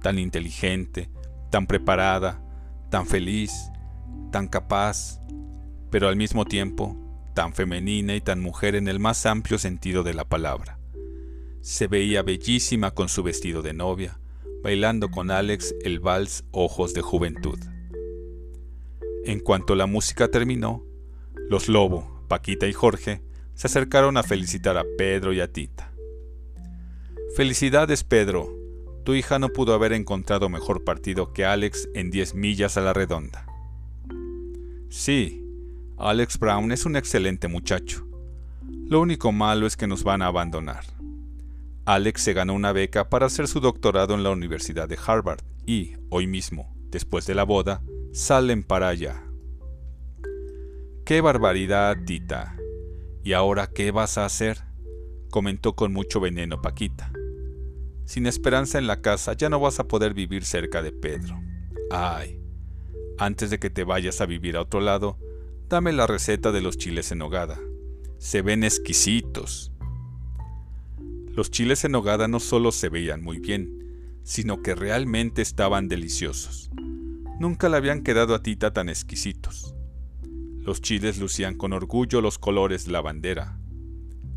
tan 0.00 0.18
inteligente, 0.18 1.10
tan 1.50 1.66
preparada, 1.66 2.42
tan 2.90 3.06
feliz, 3.06 3.70
tan 4.30 4.48
capaz, 4.48 5.20
pero 5.90 6.08
al 6.08 6.16
mismo 6.16 6.44
tiempo 6.44 6.96
tan 7.34 7.54
femenina 7.54 8.16
y 8.16 8.20
tan 8.20 8.40
mujer 8.40 8.74
en 8.74 8.88
el 8.88 8.98
más 8.98 9.24
amplio 9.24 9.58
sentido 9.58 10.02
de 10.02 10.12
la 10.12 10.24
palabra. 10.24 10.80
Se 11.60 11.86
veía 11.86 12.22
bellísima 12.22 12.90
con 12.90 13.08
su 13.08 13.22
vestido 13.22 13.62
de 13.62 13.74
novia, 13.74 14.18
bailando 14.60 15.08
con 15.10 15.30
Alex 15.30 15.72
el 15.82 16.00
vals 16.00 16.44
Ojos 16.50 16.94
de 16.94 17.00
Juventud. 17.00 17.58
En 19.24 19.38
cuanto 19.38 19.76
la 19.76 19.86
música 19.86 20.28
terminó, 20.32 20.84
los 21.48 21.68
Lobo, 21.68 22.24
Paquita 22.26 22.66
y 22.66 22.72
Jorge 22.72 23.22
se 23.54 23.68
acercaron 23.68 24.16
a 24.16 24.24
felicitar 24.24 24.76
a 24.76 24.84
Pedro 24.96 25.32
y 25.32 25.40
a 25.40 25.52
Tita. 25.52 25.92
Felicidades, 27.36 28.02
Pedro. 28.02 28.57
Tu 29.08 29.14
hija 29.14 29.38
no 29.38 29.48
pudo 29.48 29.72
haber 29.72 29.94
encontrado 29.94 30.50
mejor 30.50 30.84
partido 30.84 31.32
que 31.32 31.46
Alex 31.46 31.88
en 31.94 32.10
10 32.10 32.34
millas 32.34 32.76
a 32.76 32.82
la 32.82 32.92
redonda. 32.92 33.46
Sí, 34.90 35.42
Alex 35.96 36.38
Brown 36.38 36.72
es 36.72 36.84
un 36.84 36.94
excelente 36.94 37.48
muchacho. 37.48 38.06
Lo 38.66 39.00
único 39.00 39.32
malo 39.32 39.66
es 39.66 39.78
que 39.78 39.86
nos 39.86 40.04
van 40.04 40.20
a 40.20 40.26
abandonar. 40.26 40.84
Alex 41.86 42.20
se 42.20 42.34
ganó 42.34 42.52
una 42.52 42.72
beca 42.72 43.08
para 43.08 43.24
hacer 43.24 43.48
su 43.48 43.60
doctorado 43.60 44.14
en 44.14 44.24
la 44.24 44.30
Universidad 44.30 44.86
de 44.86 44.98
Harvard 45.02 45.40
y, 45.64 45.94
hoy 46.10 46.26
mismo, 46.26 46.70
después 46.90 47.24
de 47.24 47.34
la 47.34 47.44
boda, 47.44 47.80
salen 48.12 48.62
para 48.62 48.88
allá. 48.88 49.22
¡Qué 51.06 51.22
barbaridad, 51.22 51.96
Tita! 52.04 52.56
¿Y 53.24 53.32
ahora 53.32 53.68
qué 53.68 53.90
vas 53.90 54.18
a 54.18 54.26
hacer? 54.26 54.58
comentó 55.30 55.74
con 55.74 55.94
mucho 55.94 56.20
veneno 56.20 56.60
Paquita. 56.60 57.10
Sin 58.08 58.26
esperanza 58.26 58.78
en 58.78 58.86
la 58.86 59.02
casa 59.02 59.34
ya 59.34 59.50
no 59.50 59.60
vas 59.60 59.80
a 59.80 59.86
poder 59.86 60.14
vivir 60.14 60.46
cerca 60.46 60.80
de 60.80 60.92
Pedro. 60.92 61.38
Ay, 61.90 62.40
antes 63.18 63.50
de 63.50 63.58
que 63.58 63.68
te 63.68 63.84
vayas 63.84 64.22
a 64.22 64.26
vivir 64.26 64.56
a 64.56 64.62
otro 64.62 64.80
lado, 64.80 65.18
dame 65.68 65.92
la 65.92 66.06
receta 66.06 66.50
de 66.50 66.62
los 66.62 66.78
chiles 66.78 67.12
en 67.12 67.20
hogada. 67.20 67.60
Se 68.16 68.40
ven 68.40 68.64
exquisitos. 68.64 69.72
Los 71.34 71.50
chiles 71.50 71.84
en 71.84 71.92
nogada 71.92 72.28
no 72.28 72.40
solo 72.40 72.72
se 72.72 72.88
veían 72.88 73.22
muy 73.22 73.40
bien, 73.40 74.16
sino 74.22 74.62
que 74.62 74.74
realmente 74.74 75.42
estaban 75.42 75.86
deliciosos. 75.86 76.70
Nunca 77.38 77.68
le 77.68 77.76
habían 77.76 78.02
quedado 78.02 78.34
a 78.34 78.42
Tita 78.42 78.72
tan 78.72 78.88
exquisitos. 78.88 79.74
Los 80.56 80.80
chiles 80.80 81.18
lucían 81.18 81.58
con 81.58 81.74
orgullo 81.74 82.22
los 82.22 82.38
colores 82.38 82.86
de 82.86 82.92
la 82.92 83.02
bandera, 83.02 83.60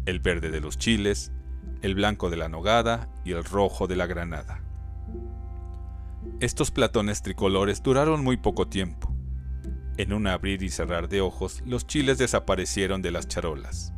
el 0.05 0.19
verde 0.19 0.51
de 0.51 0.59
los 0.59 0.77
chiles, 0.77 1.31
el 1.81 1.95
blanco 1.95 2.29
de 2.29 2.37
la 2.37 2.49
nogada 2.49 3.09
y 3.25 3.31
el 3.31 3.43
rojo 3.43 3.87
de 3.87 3.95
la 3.95 4.07
granada. 4.07 4.61
Estos 6.39 6.71
platones 6.71 7.21
tricolores 7.21 7.83
duraron 7.83 8.23
muy 8.23 8.37
poco 8.37 8.67
tiempo. 8.67 9.13
En 9.97 10.13
un 10.13 10.27
abrir 10.27 10.63
y 10.63 10.69
cerrar 10.69 11.09
de 11.09 11.21
ojos, 11.21 11.61
los 11.65 11.85
chiles 11.85 12.17
desaparecieron 12.17 13.01
de 13.01 13.11
las 13.11 13.27
charolas. 13.27 13.93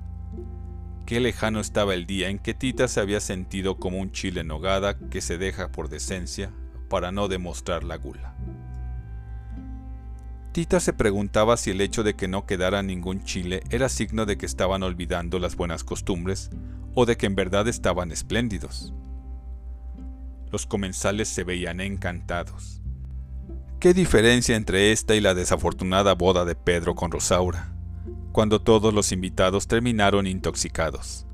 Qué 1.06 1.20
lejano 1.20 1.60
estaba 1.60 1.94
el 1.94 2.06
día 2.06 2.30
en 2.30 2.40
que 2.40 2.54
Tita 2.54 2.88
se 2.88 3.00
había 3.00 3.20
sentido 3.20 3.78
como 3.78 4.00
un 4.00 4.12
chile 4.12 4.44
nogada 4.44 4.98
que 4.98 5.22
se 5.22 5.38
deja 5.38 5.72
por 5.72 5.90
decencia 5.90 6.52
para 6.90 7.12
no 7.12 7.28
demostrar 7.28 7.84
la 7.84 7.98
gula. 7.98 8.36
Tita 10.54 10.80
se 10.80 10.94
preguntaba 10.94 11.58
si 11.58 11.72
el 11.72 11.82
hecho 11.82 12.04
de 12.04 12.14
que 12.14 12.30
no 12.30 12.46
quedara 12.46 12.82
ningún 12.82 13.26
chile 13.26 13.64
era 13.70 13.90
signo 13.90 14.26
de 14.26 14.38
que 14.38 14.46
estaban 14.46 14.84
olvidando 14.84 15.40
las 15.40 15.58
buenas 15.58 15.84
costumbres 15.84 16.50
o 16.96 17.06
de 17.06 17.18
que 17.18 17.26
en 17.26 17.36
verdad 17.36 17.68
estaban 17.68 18.12
espléndidos. 18.12 18.94
Los 20.52 20.66
comensales 20.66 21.28
se 21.28 21.44
veían 21.44 21.82
encantados. 21.82 22.82
¿Qué 23.82 23.94
diferencia 23.94 24.56
entre 24.56 24.94
esta 24.94 25.16
y 25.16 25.20
la 25.20 25.34
desafortunada 25.34 26.14
boda 26.14 26.46
de 26.46 26.56
Pedro 26.56 26.96
con 26.96 27.12
Rosaura? 27.12 27.74
cuando 28.34 28.60
todos 28.60 28.94
los 28.94 29.12
invitados 29.12 29.68
terminaron 29.68 30.26
intoxicados. 30.28 31.26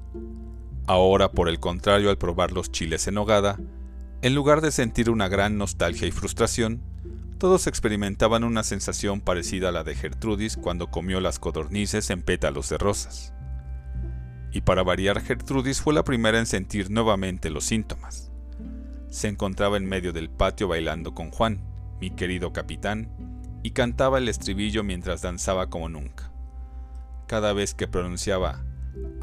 Ahora, 0.86 1.32
por 1.32 1.48
el 1.48 1.60
contrario, 1.60 2.10
al 2.10 2.18
probar 2.18 2.52
los 2.52 2.72
chiles 2.72 3.08
en 3.08 3.18
hogada, 3.18 3.58
en 4.22 4.36
lugar 4.36 4.60
de 4.60 4.72
sentir 4.72 5.10
una 5.10 5.30
gran 5.30 5.58
nostalgia 5.58 6.08
y 6.08 6.12
frustración, 6.12 6.82
todos 7.40 7.68
experimentaban 7.68 8.44
una 8.44 8.64
sensación 8.64 9.22
parecida 9.22 9.70
a 9.70 9.72
la 9.72 9.84
de 9.84 9.96
Gertrudis 9.96 10.58
cuando 10.58 10.92
comió 10.92 11.22
las 11.22 11.40
codornices 11.40 12.10
en 12.10 12.22
pétalos 12.22 12.70
de 12.70 12.78
rosas. 12.78 13.34
Y 14.52 14.62
para 14.62 14.84
variar, 14.84 15.22
Gertrudis 15.22 15.82
fue 15.82 15.94
la 15.94 16.04
primera 16.04 16.38
en 16.38 16.46
sentir 16.46 16.92
nuevamente 16.92 17.50
los 17.50 17.66
síntomas. 17.66 18.32
Se 19.10 19.28
encontraba 19.28 19.78
en 19.78 19.86
medio 19.86 20.14
del 20.14 20.30
patio 20.30 20.68
bailando 20.68 21.16
con 21.16 21.32
Juan, 21.32 21.64
mi 22.00 22.12
querido 22.12 22.54
capitán, 22.54 23.10
y 23.64 23.72
cantaba 23.72 24.18
el 24.18 24.30
estribillo 24.30 24.84
mientras 24.84 25.22
danzaba 25.22 25.70
como 25.70 25.90
nunca 25.90 26.30
cada 27.30 27.54
vez 27.54 27.76
que 27.76 27.88
pronunciaba 27.88 28.66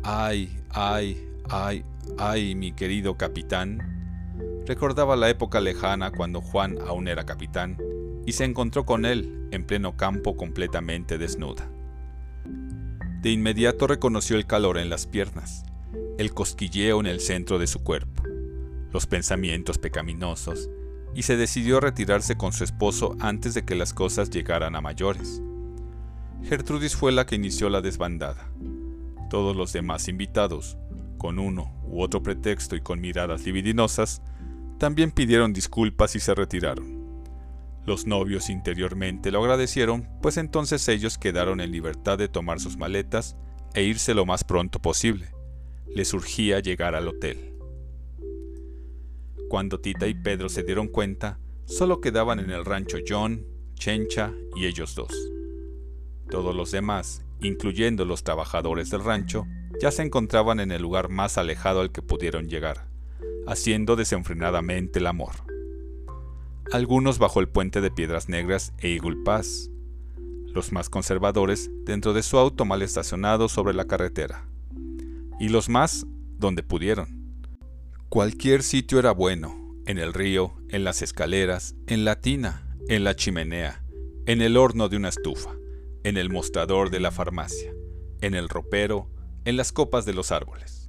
ay, 0.05 0.62
ay, 0.70 1.29
ay, 1.50 1.85
ay, 2.18 2.55
mi 2.55 2.70
querido 2.70 3.16
capitán, 3.16 4.62
recordaba 4.64 5.16
la 5.16 5.29
época 5.29 5.61
lejana 5.61 6.12
cuando 6.12 6.40
Juan 6.40 6.79
aún 6.87 7.09
era 7.09 7.26
capitán 7.26 7.76
y 8.27 8.33
se 8.33 8.45
encontró 8.45 8.85
con 8.85 9.07
él 9.07 9.49
en 9.53 9.65
pleno 9.65 9.97
campo 9.97 10.37
completamente 10.37 11.17
desnuda. 11.17 11.71
De 13.23 13.31
inmediato 13.31 13.87
reconoció 13.87 14.37
el 14.37 14.47
calor 14.47 14.79
en 14.79 14.91
las 14.91 15.07
piernas, 15.07 15.65
el 16.19 16.35
cosquilleo 16.35 17.01
en 17.01 17.07
el 17.07 17.21
centro 17.21 17.59
de 17.59 17.69
su 17.69 17.83
cuerpo, 17.83 18.25
los 18.93 19.07
pensamientos 19.07 19.79
pecaminosos, 19.79 20.69
y 21.15 21.23
se 21.23 21.37
decidió 21.37 21.81
retirarse 21.81 22.37
con 22.37 22.53
su 22.53 22.65
esposo 22.65 23.17
antes 23.21 23.55
de 23.55 23.65
que 23.65 23.75
las 23.75 23.95
cosas 23.95 24.29
llegaran 24.29 24.75
a 24.77 24.81
mayores. 24.81 25.41
Gertrudis 26.43 26.95
fue 26.95 27.12
la 27.12 27.27
que 27.27 27.37
inició 27.37 27.71
la 27.71 27.81
desbandada. 27.81 28.51
Todos 29.31 29.57
los 29.57 29.73
demás 29.73 30.09
invitados, 30.09 30.77
con 31.17 31.39
uno 31.39 31.73
u 31.85 32.03
otro 32.03 32.23
pretexto 32.23 32.77
y 32.77 32.81
con 32.81 33.01
miradas 33.01 33.45
libidinosas, 33.45 34.21
también 34.79 35.11
pidieron 35.11 35.53
disculpas 35.53 36.15
y 36.17 36.21
se 36.21 36.35
retiraron. 36.35 36.96
Los 37.87 38.05
novios 38.05 38.51
interiormente 38.51 39.31
lo 39.31 39.40
agradecieron, 39.40 40.09
pues 40.20 40.38
entonces 40.38 40.88
ellos 40.88 41.18
quedaron 41.18 41.61
en 41.61 41.70
libertad 41.70 42.18
de 42.18 42.29
tomar 42.29 42.59
sus 42.59 42.77
maletas 42.77 43.37
e 43.75 43.85
irse 43.85 44.12
lo 44.12 44.27
más 44.27 44.42
pronto 44.42 44.81
posible. 44.81 45.29
Les 45.94 46.12
urgía 46.12 46.59
llegar 46.59 46.96
al 46.96 47.07
hotel. 47.07 47.55
Cuando 49.49 49.79
Tita 49.79 50.09
y 50.09 50.14
Pedro 50.14 50.49
se 50.49 50.64
dieron 50.64 50.88
cuenta, 50.88 51.38
solo 51.64 52.01
quedaban 52.01 52.40
en 52.40 52.51
el 52.51 52.64
rancho 52.64 52.99
John, 53.07 53.46
Chencha 53.75 54.33
y 54.57 54.66
ellos 54.66 54.96
dos. 54.96 55.12
Todos 56.29 56.57
los 56.57 56.72
demás, 56.72 57.25
incluyendo 57.40 58.05
los 58.05 58.25
trabajadores 58.25 58.90
del 58.90 59.05
rancho, 59.05 59.46
ya 59.81 59.92
se 59.92 60.03
encontraban 60.03 60.59
en 60.59 60.72
el 60.72 60.83
lugar 60.83 61.09
más 61.09 61.38
alejado 61.38 61.83
al 61.83 61.92
que 61.92 62.03
pudieron 62.03 62.49
llegar, 62.49 62.88
haciendo 63.46 63.94
desenfrenadamente 63.94 64.99
el 64.99 65.07
amor. 65.07 65.46
Algunos 66.72 67.18
bajo 67.18 67.40
el 67.40 67.48
puente 67.48 67.81
de 67.81 67.90
Piedras 67.90 68.29
Negras 68.29 68.72
e 68.79 68.94
Eagle 68.94 69.16
Pass, 69.24 69.70
los 70.46 70.72
más 70.72 70.90
conservadores 70.90 71.70
dentro 71.85 72.12
de 72.12 72.22
su 72.22 72.38
auto 72.38 72.64
mal 72.64 72.83
estacionado 72.83 73.48
sobre 73.48 73.74
la 73.74 73.87
carretera, 73.87 74.48
y 75.38 75.48
los 75.48 75.68
más 75.68 76.07
donde 76.38 76.62
pudieron. 76.62 77.40
Cualquier 78.09 78.62
sitio 78.62 78.98
era 78.98 79.12
bueno, 79.12 79.74
en 79.87 79.98
el 79.98 80.12
río, 80.12 80.55
en 80.68 80.85
las 80.85 81.02
escaleras, 81.02 81.74
en 81.87 82.05
la 82.05 82.20
tina, 82.20 82.76
en 82.88 83.05
la 83.05 83.14
chimenea, 83.14 83.85
en 84.26 84.42
el 84.42 84.57
horno 84.57 84.88
de 84.88 84.96
una 84.96 85.09
estufa 85.09 85.57
en 86.07 86.16
el 86.16 86.31
mostrador 86.31 86.90
de 86.90 87.00
la 87.00 87.11
farmacia, 87.11 87.74
en 88.20 88.37
el 88.37 88.48
ropero, 88.48 89.11
en 89.44 89.57
las 89.57 89.72
copas 89.72 90.07
de 90.07 90.14
los 90.14 90.31
árboles. 90.31 90.88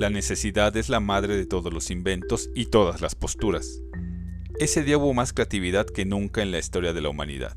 La 0.00 0.08
necesidad 0.08 0.74
es 0.78 0.88
la 0.88 0.98
madre 0.98 1.36
de 1.36 1.44
todos 1.44 1.70
los 1.70 1.90
inventos 1.90 2.48
y 2.54 2.66
todas 2.66 3.02
las 3.02 3.14
posturas. 3.14 3.82
Ese 4.58 4.82
día 4.82 4.98
hubo 4.98 5.14
más 5.14 5.32
creatividad 5.32 5.86
que 5.86 6.04
nunca 6.04 6.42
en 6.42 6.50
la 6.50 6.58
historia 6.58 6.92
de 6.92 7.00
la 7.00 7.08
humanidad. 7.08 7.56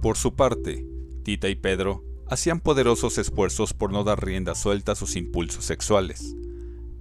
Por 0.00 0.16
su 0.16 0.34
parte, 0.34 0.86
Tita 1.24 1.48
y 1.48 1.56
Pedro 1.56 2.04
hacían 2.28 2.60
poderosos 2.60 3.18
esfuerzos 3.18 3.74
por 3.74 3.92
no 3.92 4.04
dar 4.04 4.24
rienda 4.24 4.54
suelta 4.54 4.92
a 4.92 4.96
sus 4.96 5.16
impulsos 5.16 5.64
sexuales, 5.64 6.36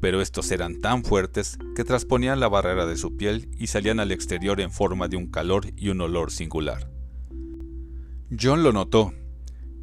pero 0.01 0.19
estos 0.19 0.51
eran 0.51 0.79
tan 0.79 1.03
fuertes 1.03 1.57
que 1.75 1.83
trasponían 1.83 2.39
la 2.39 2.49
barrera 2.49 2.85
de 2.85 2.97
su 2.97 3.15
piel 3.15 3.49
y 3.57 3.67
salían 3.67 3.99
al 3.99 4.11
exterior 4.11 4.59
en 4.59 4.71
forma 4.71 5.07
de 5.07 5.15
un 5.15 5.27
calor 5.27 5.67
y 5.77 5.89
un 5.89 6.01
olor 6.01 6.31
singular. 6.31 6.91
John 8.37 8.63
lo 8.63 8.71
notó, 8.73 9.13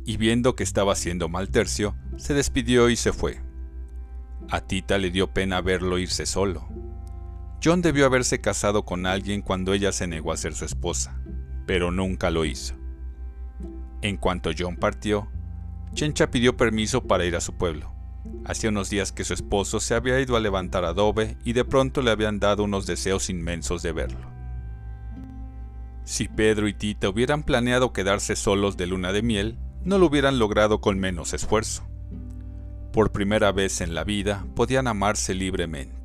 y 0.05 0.17
viendo 0.17 0.55
que 0.57 0.65
estaba 0.65 0.93
haciendo 0.93 1.29
mal 1.29 1.51
tercio, 1.51 1.95
se 2.17 2.35
despidió 2.35 2.91
y 2.91 2.97
se 2.97 3.13
fue. 3.13 3.41
A 4.51 4.63
Tita 4.63 4.99
le 4.99 5.11
dio 5.11 5.33
pena 5.33 5.61
verlo 5.61 5.99
irse 5.99 6.27
solo. 6.27 6.69
John 7.63 7.83
debió 7.83 8.07
haberse 8.07 8.41
casado 8.41 8.85
con 8.85 9.07
alguien 9.07 9.43
cuando 9.43 9.73
ella 9.73 9.93
se 9.93 10.07
negó 10.07 10.33
a 10.33 10.37
ser 10.37 10.55
su 10.55 10.65
esposa, 10.65 11.21
pero 11.67 11.91
nunca 11.91 12.31
lo 12.31 12.45
hizo. 12.45 12.75
En 14.01 14.17
cuanto 14.17 14.51
John 14.57 14.77
partió, 14.77 15.29
Chencha 15.93 16.31
pidió 16.31 16.57
permiso 16.57 17.03
para 17.03 17.25
ir 17.25 17.35
a 17.35 17.41
su 17.41 17.55
pueblo. 17.55 17.93
Hacía 18.45 18.71
unos 18.71 18.91
días 18.91 19.11
que 19.11 19.25
su 19.25 19.35
esposo 19.35 19.81
se 19.81 19.95
había 19.95 20.21
ido 20.21 20.37
a 20.37 20.41
levantar 20.41 20.85
adobe 20.85 21.37
y 21.45 21.53
de 21.53 21.65
pronto 21.65 22.03
le 22.03 22.11
habían 22.11 22.39
dado 22.39 22.63
unos 22.63 22.87
deseos 22.87 23.31
inmensos 23.31 23.83
de 23.83 23.93
verlo. 23.93 24.31
Si 26.05 26.29
Pedro 26.29 26.69
y 26.69 26.75
Tita 26.75 27.09
hubieran 27.09 27.43
planeado 27.43 27.93
quedarse 27.93 28.37
solos 28.37 28.77
de 28.77 28.87
luna 28.87 29.13
de 29.13 29.23
miel, 29.23 29.59
no 29.85 29.99
lo 29.99 30.07
hubieran 30.07 30.39
logrado 30.39 30.81
con 30.81 30.99
menos 30.99 31.35
esfuerzo. 31.35 31.87
Por 32.93 33.13
primera 33.13 33.53
vez 33.53 33.81
en 33.81 33.95
la 33.95 34.05
vida 34.05 34.47
podían 34.55 34.87
amarse 34.87 35.35
libremente. 35.35 35.98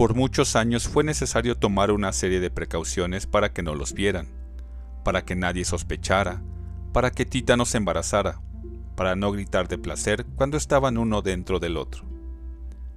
Por 0.00 0.14
muchos 0.14 0.56
años 0.56 0.88
fue 0.88 1.04
necesario 1.04 1.58
tomar 1.58 1.90
una 1.90 2.14
serie 2.14 2.40
de 2.40 2.48
precauciones 2.48 3.26
para 3.26 3.52
que 3.52 3.62
no 3.62 3.74
los 3.74 3.92
vieran, 3.92 4.28
para 5.04 5.26
que 5.26 5.36
nadie 5.36 5.66
sospechara, 5.66 6.40
para 6.94 7.10
que 7.10 7.26
Tita 7.26 7.58
no 7.58 7.66
se 7.66 7.76
embarazara, 7.76 8.40
para 8.96 9.14
no 9.14 9.30
gritar 9.30 9.68
de 9.68 9.76
placer 9.76 10.24
cuando 10.36 10.56
estaban 10.56 10.96
uno 10.96 11.20
dentro 11.20 11.58
del 11.58 11.76
otro. 11.76 12.04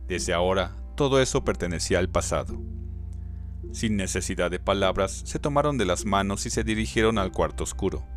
Desde 0.07 0.33
ahora, 0.33 0.77
todo 0.95 1.19
eso 1.19 1.43
pertenecía 1.43 1.99
al 1.99 2.07
pasado. 2.07 2.57
Sin 3.73 3.97
necesidad 3.97 4.49
de 4.49 4.59
palabras, 4.59 5.23
se 5.25 5.39
tomaron 5.39 5.77
de 5.77 5.83
las 5.83 6.05
manos 6.05 6.45
y 6.45 6.51
se 6.51 6.63
dirigieron 6.63 7.17
al 7.17 7.33
cuarto 7.33 7.65
oscuro. 7.65 8.07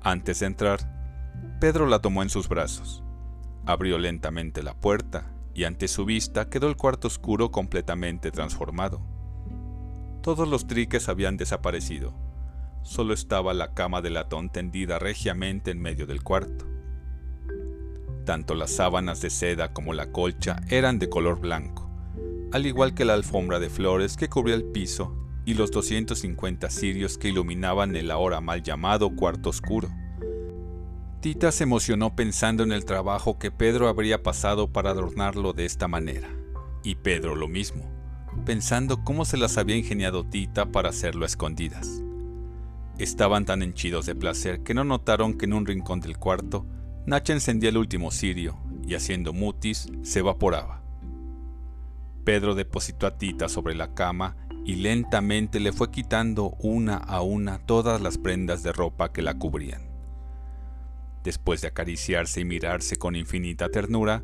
Antes 0.00 0.40
de 0.40 0.46
entrar, 0.46 0.80
Pedro 1.60 1.86
la 1.86 1.98
tomó 1.98 2.22
en 2.22 2.30
sus 2.30 2.48
brazos, 2.48 3.04
abrió 3.66 3.98
lentamente 3.98 4.62
la 4.62 4.72
puerta 4.72 5.33
y 5.54 5.64
ante 5.64 5.88
su 5.88 6.04
vista 6.04 6.48
quedó 6.48 6.68
el 6.68 6.76
cuarto 6.76 7.08
oscuro 7.08 7.50
completamente 7.50 8.30
transformado. 8.30 9.00
Todos 10.22 10.48
los 10.48 10.66
triques 10.66 11.08
habían 11.08 11.36
desaparecido, 11.36 12.14
solo 12.82 13.14
estaba 13.14 13.54
la 13.54 13.74
cama 13.74 14.02
de 14.02 14.10
latón 14.10 14.50
tendida 14.50 14.98
regiamente 14.98 15.70
en 15.70 15.80
medio 15.80 16.06
del 16.06 16.22
cuarto. 16.22 16.66
Tanto 18.24 18.54
las 18.54 18.70
sábanas 18.70 19.20
de 19.20 19.30
seda 19.30 19.72
como 19.72 19.92
la 19.92 20.12
colcha 20.12 20.60
eran 20.68 20.98
de 20.98 21.08
color 21.08 21.40
blanco 21.40 21.84
al 22.54 22.66
igual 22.66 22.94
que 22.94 23.04
la 23.04 23.14
alfombra 23.14 23.58
de 23.58 23.68
flores 23.68 24.16
que 24.16 24.28
cubría 24.28 24.54
el 24.54 24.62
piso 24.62 25.12
y 25.44 25.54
los 25.54 25.72
250 25.72 26.70
cirios 26.70 27.18
que 27.18 27.26
iluminaban 27.26 27.96
el 27.96 28.12
ahora 28.12 28.40
mal 28.40 28.62
llamado 28.62 29.16
cuarto 29.16 29.50
oscuro. 29.50 29.88
Tita 31.24 31.52
se 31.52 31.64
emocionó 31.64 32.14
pensando 32.14 32.64
en 32.64 32.70
el 32.70 32.84
trabajo 32.84 33.38
que 33.38 33.50
Pedro 33.50 33.88
habría 33.88 34.22
pasado 34.22 34.70
para 34.70 34.90
adornarlo 34.90 35.54
de 35.54 35.64
esta 35.64 35.88
manera, 35.88 36.28
y 36.82 36.96
Pedro 36.96 37.34
lo 37.34 37.48
mismo, 37.48 37.90
pensando 38.44 39.02
cómo 39.04 39.24
se 39.24 39.38
las 39.38 39.56
había 39.56 39.74
ingeniado 39.74 40.26
Tita 40.26 40.66
para 40.66 40.90
hacerlo 40.90 41.24
a 41.24 41.26
escondidas. 41.26 42.02
Estaban 42.98 43.46
tan 43.46 43.62
henchidos 43.62 44.04
de 44.04 44.14
placer 44.14 44.62
que 44.64 44.74
no 44.74 44.84
notaron 44.84 45.38
que 45.38 45.46
en 45.46 45.54
un 45.54 45.64
rincón 45.64 46.00
del 46.00 46.18
cuarto 46.18 46.66
Nacha 47.06 47.32
encendía 47.32 47.70
el 47.70 47.78
último 47.78 48.10
cirio 48.10 48.58
y 48.86 48.92
haciendo 48.92 49.32
mutis 49.32 49.86
se 50.02 50.18
evaporaba. 50.18 50.82
Pedro 52.24 52.54
depositó 52.54 53.06
a 53.06 53.16
Tita 53.16 53.48
sobre 53.48 53.74
la 53.74 53.94
cama 53.94 54.36
y 54.66 54.74
lentamente 54.74 55.58
le 55.58 55.72
fue 55.72 55.90
quitando 55.90 56.50
una 56.58 56.98
a 56.98 57.22
una 57.22 57.60
todas 57.60 58.02
las 58.02 58.18
prendas 58.18 58.62
de 58.62 58.72
ropa 58.72 59.10
que 59.10 59.22
la 59.22 59.38
cubrían. 59.38 59.93
Después 61.24 61.62
de 61.62 61.68
acariciarse 61.68 62.42
y 62.42 62.44
mirarse 62.44 62.96
con 62.96 63.16
infinita 63.16 63.70
ternura, 63.70 64.22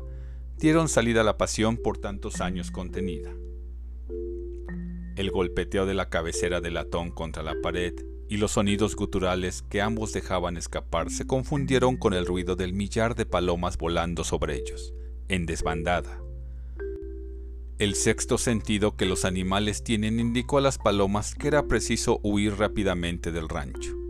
dieron 0.57 0.87
salida 0.87 1.21
a 1.21 1.23
la 1.23 1.35
pasión 1.35 1.77
por 1.77 1.97
tantos 1.97 2.41
años 2.41 2.69
contenida. 2.69 3.31
El 5.15 5.31
golpeteo 5.31 5.87
de 5.87 5.95
la 5.95 6.09
cabecera 6.09 6.61
del 6.61 6.75
latón 6.75 7.09
contra 7.09 7.41
la 7.41 7.55
pared 7.59 7.95
y 8.29 8.37
los 8.37 8.51
sonidos 8.51 8.95
guturales 8.95 9.63
que 9.63 9.81
ambos 9.81 10.13
dejaban 10.13 10.57
escapar 10.57 11.09
se 11.09 11.25
confundieron 11.25 11.97
con 11.97 12.13
el 12.13 12.27
ruido 12.27 12.55
del 12.55 12.73
millar 12.73 13.15
de 13.15 13.25
palomas 13.25 13.77
volando 13.77 14.23
sobre 14.23 14.55
ellos, 14.55 14.93
en 15.27 15.47
desbandada. 15.47 16.21
El 17.79 17.95
sexto 17.95 18.37
sentido 18.37 18.95
que 18.95 19.07
los 19.07 19.25
animales 19.25 19.83
tienen 19.83 20.19
indicó 20.19 20.59
a 20.59 20.61
las 20.61 20.77
palomas 20.77 21.33
que 21.33 21.47
era 21.47 21.67
preciso 21.67 22.19
huir 22.21 22.57
rápidamente 22.57 23.31
del 23.31 23.49
rancho. 23.49 24.00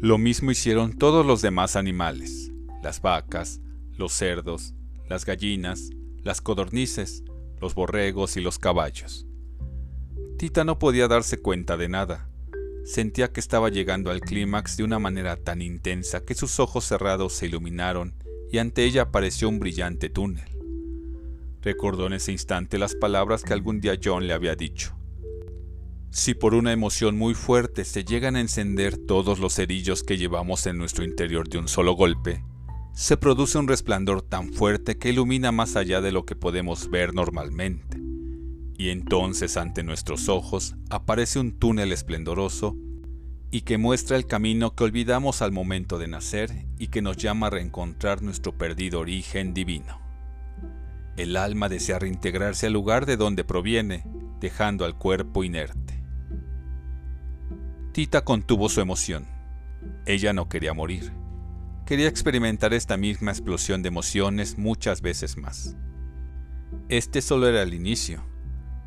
Lo 0.00 0.16
mismo 0.16 0.52
hicieron 0.52 0.92
todos 0.92 1.26
los 1.26 1.42
demás 1.42 1.74
animales, 1.74 2.52
las 2.84 3.02
vacas, 3.02 3.60
los 3.96 4.12
cerdos, 4.12 4.74
las 5.08 5.26
gallinas, 5.26 5.90
las 6.22 6.40
codornices, 6.40 7.24
los 7.60 7.74
borregos 7.74 8.36
y 8.36 8.40
los 8.40 8.60
caballos. 8.60 9.26
Tita 10.38 10.62
no 10.62 10.78
podía 10.78 11.08
darse 11.08 11.38
cuenta 11.38 11.76
de 11.76 11.88
nada. 11.88 12.30
Sentía 12.84 13.32
que 13.32 13.40
estaba 13.40 13.70
llegando 13.70 14.12
al 14.12 14.20
clímax 14.20 14.76
de 14.76 14.84
una 14.84 15.00
manera 15.00 15.34
tan 15.34 15.62
intensa 15.62 16.24
que 16.24 16.36
sus 16.36 16.60
ojos 16.60 16.84
cerrados 16.84 17.32
se 17.32 17.46
iluminaron 17.46 18.14
y 18.52 18.58
ante 18.58 18.84
ella 18.84 19.02
apareció 19.02 19.48
un 19.48 19.58
brillante 19.58 20.10
túnel. 20.10 20.48
Recordó 21.60 22.06
en 22.06 22.12
ese 22.12 22.30
instante 22.30 22.78
las 22.78 22.94
palabras 22.94 23.42
que 23.42 23.52
algún 23.52 23.80
día 23.80 23.98
John 24.00 24.28
le 24.28 24.32
había 24.32 24.54
dicho. 24.54 24.97
Si 26.10 26.34
por 26.34 26.54
una 26.54 26.72
emoción 26.72 27.18
muy 27.18 27.34
fuerte 27.34 27.84
se 27.84 28.04
llegan 28.04 28.36
a 28.36 28.40
encender 28.40 28.96
todos 28.96 29.38
los 29.38 29.54
cerillos 29.54 30.02
que 30.02 30.16
llevamos 30.16 30.66
en 30.66 30.78
nuestro 30.78 31.04
interior 31.04 31.48
de 31.48 31.58
un 31.58 31.68
solo 31.68 31.92
golpe, 31.92 32.42
se 32.92 33.16
produce 33.16 33.58
un 33.58 33.68
resplandor 33.68 34.22
tan 34.22 34.52
fuerte 34.52 34.96
que 34.96 35.10
ilumina 35.10 35.52
más 35.52 35.76
allá 35.76 36.00
de 36.00 36.10
lo 36.10 36.24
que 36.24 36.34
podemos 36.34 36.90
ver 36.90 37.14
normalmente. 37.14 37.98
Y 38.76 38.88
entonces 38.88 39.56
ante 39.56 39.82
nuestros 39.82 40.28
ojos 40.28 40.76
aparece 40.88 41.38
un 41.38 41.52
túnel 41.52 41.92
esplendoroso 41.92 42.76
y 43.50 43.60
que 43.62 43.78
muestra 43.78 44.16
el 44.16 44.26
camino 44.26 44.74
que 44.74 44.84
olvidamos 44.84 45.42
al 45.42 45.52
momento 45.52 45.98
de 45.98 46.08
nacer 46.08 46.66
y 46.78 46.88
que 46.88 47.02
nos 47.02 47.16
llama 47.16 47.48
a 47.48 47.50
reencontrar 47.50 48.22
nuestro 48.22 48.56
perdido 48.56 49.00
origen 49.00 49.54
divino. 49.54 50.00
El 51.16 51.36
alma 51.36 51.68
desea 51.68 51.98
reintegrarse 51.98 52.66
al 52.66 52.72
lugar 52.72 53.04
de 53.04 53.16
donde 53.16 53.44
proviene, 53.44 54.04
dejando 54.40 54.84
al 54.84 54.96
cuerpo 54.96 55.44
inerte. 55.44 55.87
Tita 57.98 58.22
contuvo 58.22 58.68
su 58.68 58.80
emoción. 58.80 59.26
Ella 60.06 60.32
no 60.32 60.48
quería 60.48 60.72
morir. 60.72 61.12
Quería 61.84 62.06
experimentar 62.06 62.72
esta 62.72 62.96
misma 62.96 63.32
explosión 63.32 63.82
de 63.82 63.88
emociones 63.88 64.56
muchas 64.56 65.02
veces 65.02 65.36
más. 65.36 65.76
Este 66.88 67.20
solo 67.22 67.48
era 67.48 67.60
el 67.60 67.74
inicio. 67.74 68.22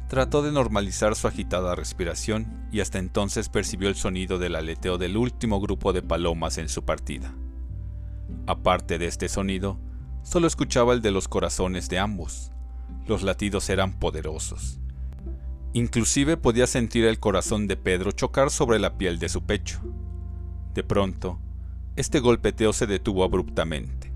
Trató 0.08 0.42
de 0.42 0.54
normalizar 0.54 1.18
su 1.18 1.28
agitada 1.28 1.76
respiración 1.76 2.70
y 2.72 2.80
hasta 2.80 3.00
entonces 3.00 3.50
percibió 3.50 3.90
el 3.90 3.96
sonido 3.96 4.40
del 4.40 4.56
aleteo 4.56 4.98
del 4.98 5.18
último 5.18 5.60
grupo 5.60 5.92
de 5.92 6.04
palomas 6.04 6.58
en 6.58 6.70
su 6.70 6.86
partida. 6.86 7.36
Aparte 8.48 8.98
de 8.98 9.08
este 9.08 9.28
sonido, 9.28 9.78
solo 10.24 10.48
escuchaba 10.48 10.94
el 10.94 11.02
de 11.02 11.12
los 11.12 11.28
corazones 11.28 11.90
de 11.90 12.00
ambos. 12.00 12.54
Los 13.08 13.24
latidos 13.24 13.70
eran 13.70 14.00
poderosos. 14.00 14.81
Inclusive 15.74 16.36
podía 16.36 16.68
sentir 16.68 17.06
el 17.06 17.20
corazón 17.20 17.68
de 17.68 17.78
Pedro 17.78 18.12
chocar 18.12 18.52
sobre 18.52 18.78
la 18.78 18.98
piel 18.98 19.20
de 19.20 19.30
su 19.30 19.44
pecho. 19.44 19.80
De 20.74 20.84
pronto, 20.84 21.40
este 21.96 22.20
golpeteo 22.20 22.74
se 22.74 22.88
detuvo 22.88 23.24
abruptamente. 23.24 24.12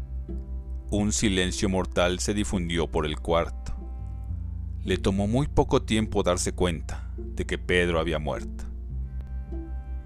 Un 0.92 1.14
silencio 1.14 1.70
mortal 1.70 2.20
se 2.20 2.34
difundió 2.34 2.88
por 2.88 3.06
el 3.06 3.20
cuarto. 3.20 3.74
Le 4.84 4.98
tomó 4.98 5.28
muy 5.28 5.48
poco 5.48 5.82
tiempo 5.82 6.24
darse 6.24 6.52
cuenta 6.52 7.10
de 7.18 7.46
que 7.46 7.58
Pedro 7.58 8.00
había 8.00 8.20
muerto. 8.20 8.66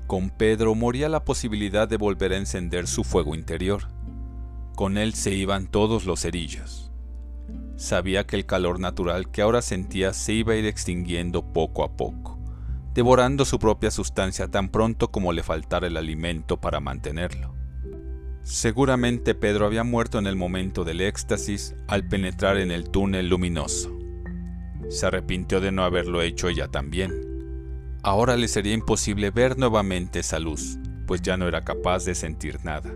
Con 0.05 0.29
Pedro 0.29 0.73
moría 0.75 1.09
la 1.09 1.25
posibilidad 1.25 1.87
de 1.87 1.97
volver 1.97 2.33
a 2.33 2.37
encender 2.37 2.87
su 2.87 3.03
fuego 3.03 3.35
interior. 3.35 3.87
Con 4.75 4.97
él 4.97 5.13
se 5.15 5.33
iban 5.33 5.67
todos 5.67 6.05
los 6.05 6.21
cerillos. 6.21 6.88
Sabía 7.79 8.27
que 8.27 8.35
el 8.35 8.45
calor 8.45 8.77
natural 8.77 9.31
que 9.31 9.41
ahora 9.41 9.61
sentía 9.61 10.11
se 10.11 10.33
iba 10.33 10.51
a 10.51 10.57
ir 10.57 10.65
extinguiendo 10.65 11.53
poco 11.53 11.85
a 11.85 11.95
poco, 11.95 12.37
devorando 12.93 13.45
su 13.45 13.57
propia 13.57 13.89
sustancia 13.89 14.49
tan 14.49 14.67
pronto 14.67 15.11
como 15.11 15.31
le 15.31 15.43
faltara 15.43 15.87
el 15.87 15.95
alimento 15.95 16.59
para 16.59 16.81
mantenerlo. 16.81 17.55
Seguramente 18.43 19.33
Pedro 19.33 19.65
había 19.65 19.85
muerto 19.85 20.19
en 20.19 20.27
el 20.27 20.35
momento 20.35 20.83
del 20.83 20.99
éxtasis 20.99 21.73
al 21.87 22.05
penetrar 22.05 22.57
en 22.57 22.71
el 22.71 22.89
túnel 22.89 23.29
luminoso. 23.29 23.97
Se 24.89 25.05
arrepintió 25.05 25.61
de 25.61 25.71
no 25.71 25.85
haberlo 25.85 26.21
hecho 26.21 26.49
ella 26.49 26.67
también. 26.67 27.13
Ahora 28.03 28.35
le 28.35 28.49
sería 28.49 28.73
imposible 28.73 29.31
ver 29.31 29.57
nuevamente 29.57 30.19
esa 30.19 30.39
luz, 30.39 30.77
pues 31.07 31.21
ya 31.21 31.37
no 31.37 31.47
era 31.47 31.63
capaz 31.63 32.03
de 32.03 32.13
sentir 32.13 32.59
nada. 32.65 32.93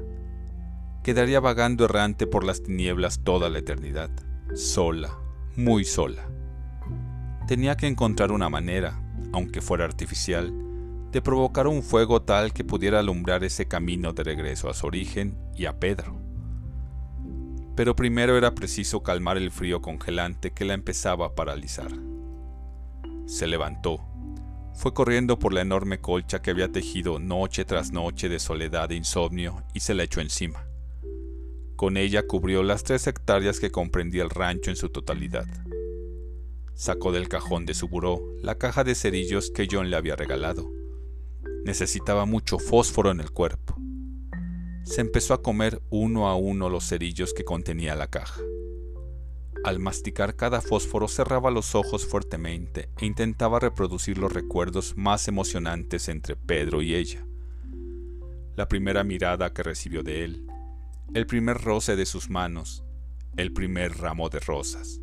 Quedaría 1.03 1.39
vagando 1.39 1.85
errante 1.85 2.27
por 2.27 2.43
las 2.43 2.63
tinieblas 2.63 3.23
toda 3.23 3.49
la 3.49 3.59
eternidad 3.59 4.11
sola, 4.55 5.17
muy 5.55 5.83
sola. 5.83 6.29
Tenía 7.47 7.75
que 7.75 7.87
encontrar 7.87 8.31
una 8.31 8.49
manera, 8.49 9.01
aunque 9.31 9.61
fuera 9.61 9.85
artificial, 9.85 10.53
de 11.11 11.21
provocar 11.21 11.67
un 11.67 11.81
fuego 11.81 12.21
tal 12.21 12.53
que 12.53 12.63
pudiera 12.63 12.99
alumbrar 12.99 13.43
ese 13.43 13.67
camino 13.67 14.13
de 14.13 14.23
regreso 14.23 14.69
a 14.69 14.73
su 14.73 14.87
origen 14.87 15.37
y 15.55 15.65
a 15.65 15.79
Pedro. 15.79 16.19
Pero 17.75 17.95
primero 17.95 18.37
era 18.37 18.53
preciso 18.53 19.01
calmar 19.01 19.37
el 19.37 19.49
frío 19.49 19.81
congelante 19.81 20.51
que 20.51 20.65
la 20.65 20.75
empezaba 20.75 21.27
a 21.27 21.35
paralizar. 21.35 21.91
Se 23.25 23.47
levantó, 23.47 24.01
fue 24.75 24.93
corriendo 24.93 25.39
por 25.39 25.53
la 25.53 25.61
enorme 25.61 25.99
colcha 25.99 26.41
que 26.41 26.51
había 26.51 26.71
tejido 26.71 27.17
noche 27.17 27.65
tras 27.65 27.91
noche 27.91 28.29
de 28.29 28.39
soledad 28.39 28.91
e 28.91 28.95
insomnio 28.95 29.63
y 29.73 29.79
se 29.79 29.95
la 29.95 30.03
echó 30.03 30.21
encima. 30.21 30.67
Con 31.75 31.97
ella 31.97 32.27
cubrió 32.27 32.63
las 32.63 32.83
tres 32.83 33.07
hectáreas 33.07 33.59
que 33.59 33.71
comprendía 33.71 34.23
el 34.23 34.29
rancho 34.29 34.69
en 34.69 34.75
su 34.75 34.89
totalidad. 34.89 35.47
Sacó 36.75 37.11
del 37.11 37.29
cajón 37.29 37.65
de 37.65 37.73
su 37.73 37.87
buró 37.87 38.21
la 38.41 38.57
caja 38.57 38.83
de 38.83 38.95
cerillos 38.95 39.51
que 39.51 39.67
John 39.69 39.89
le 39.89 39.95
había 39.95 40.15
regalado. 40.15 40.71
Necesitaba 41.63 42.25
mucho 42.25 42.59
fósforo 42.59 43.11
en 43.11 43.19
el 43.19 43.31
cuerpo. 43.31 43.75
Se 44.83 45.01
empezó 45.01 45.33
a 45.33 45.41
comer 45.41 45.81
uno 45.89 46.27
a 46.27 46.35
uno 46.35 46.69
los 46.69 46.87
cerillos 46.87 47.33
que 47.33 47.45
contenía 47.45 47.95
la 47.95 48.07
caja. 48.07 48.41
Al 49.63 49.79
masticar 49.79 50.35
cada 50.35 50.59
fósforo 50.59 51.07
cerraba 51.07 51.49
los 51.49 51.73
ojos 51.73 52.05
fuertemente 52.05 52.89
e 52.99 53.05
intentaba 53.05 53.59
reproducir 53.59 54.17
los 54.17 54.33
recuerdos 54.33 54.97
más 54.97 55.29
emocionantes 55.29 56.09
entre 56.09 56.35
Pedro 56.35 56.81
y 56.81 56.95
ella. 56.95 57.25
La 58.57 58.67
primera 58.67 59.05
mirada 59.05 59.53
que 59.53 59.63
recibió 59.63 60.03
de 60.03 60.25
él, 60.25 60.47
el 61.13 61.27
primer 61.27 61.59
roce 61.61 61.95
de 61.95 62.07
sus 62.07 62.31
manos, 62.31 62.83
el 63.37 63.53
primer 63.53 63.99
ramo 63.99 64.29
de 64.29 64.39
rosas, 64.39 64.99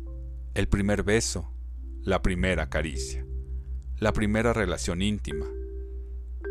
el 0.53 0.67
primer 0.67 1.03
beso, 1.03 1.53
la 2.01 2.21
primera 2.21 2.69
caricia, 2.69 3.25
la 3.97 4.11
primera 4.11 4.51
relación 4.51 5.01
íntima, 5.01 5.45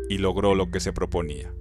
y 0.09 0.17
logró 0.17 0.55
lo 0.55 0.71
que 0.71 0.79
se 0.79 0.93
proponía. 0.93 1.53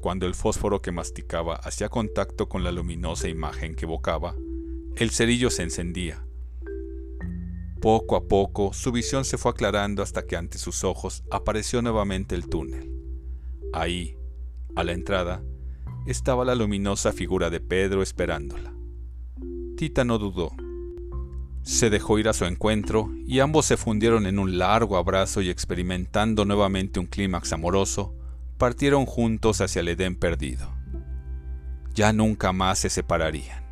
Cuando 0.00 0.26
el 0.26 0.36
fósforo 0.36 0.80
que 0.80 0.92
masticaba 0.92 1.56
hacía 1.56 1.88
contacto 1.88 2.48
con 2.48 2.62
la 2.62 2.70
luminosa 2.70 3.28
imagen 3.28 3.74
que 3.74 3.86
evocaba, 3.86 4.36
el 4.94 5.10
cerillo 5.10 5.50
se 5.50 5.64
encendía. 5.64 6.24
Poco 7.80 8.14
a 8.14 8.28
poco 8.28 8.72
su 8.72 8.92
visión 8.92 9.24
se 9.24 9.36
fue 9.36 9.50
aclarando 9.50 10.04
hasta 10.04 10.26
que 10.26 10.36
ante 10.36 10.58
sus 10.58 10.84
ojos 10.84 11.24
apareció 11.32 11.82
nuevamente 11.82 12.36
el 12.36 12.46
túnel. 12.48 12.92
Ahí, 13.72 14.16
a 14.76 14.84
la 14.84 14.92
entrada, 14.92 15.42
estaba 16.06 16.44
la 16.44 16.54
luminosa 16.54 17.12
figura 17.12 17.50
de 17.50 17.60
Pedro 17.60 18.02
esperándola. 18.02 18.72
Tita 19.76 20.04
no 20.04 20.18
dudó. 20.18 20.52
Se 21.62 21.90
dejó 21.90 22.18
ir 22.18 22.28
a 22.28 22.32
su 22.32 22.46
encuentro 22.46 23.10
y 23.26 23.40
ambos 23.40 23.66
se 23.66 23.76
fundieron 23.76 24.26
en 24.26 24.38
un 24.38 24.58
largo 24.58 24.96
abrazo 24.96 25.42
y 25.42 25.50
experimentando 25.50 26.44
nuevamente 26.44 27.00
un 27.00 27.06
clímax 27.06 27.52
amoroso, 27.52 28.14
partieron 28.56 29.06
juntos 29.06 29.60
hacia 29.60 29.80
el 29.80 29.88
Edén 29.88 30.16
perdido. 30.16 30.68
Ya 31.94 32.12
nunca 32.12 32.52
más 32.52 32.78
se 32.78 32.88
separarían. 32.88 33.62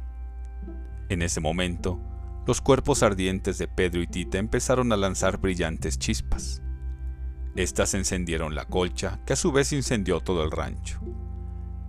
En 1.09 1.23
ese 1.23 1.41
momento, 1.41 1.99
los 2.47 2.61
cuerpos 2.61 3.03
ardientes 3.03 3.57
de 3.59 3.69
Pedro 3.69 4.03
y 4.03 4.07
Tita 4.07 4.39
empezaron 4.39 4.93
a 4.93 4.97
lanzar 4.97 5.39
brillantes 5.39 5.99
chispas. 5.99 6.63
Estas 7.57 7.95
encendieron 7.95 8.55
la 8.55 8.67
colcha, 8.67 9.21
que 9.25 9.33
a 9.33 9.37
su 9.37 9.51
vez 9.51 9.73
incendió 9.73 10.21
todo 10.21 10.45
el 10.45 10.51
rancho 10.51 11.01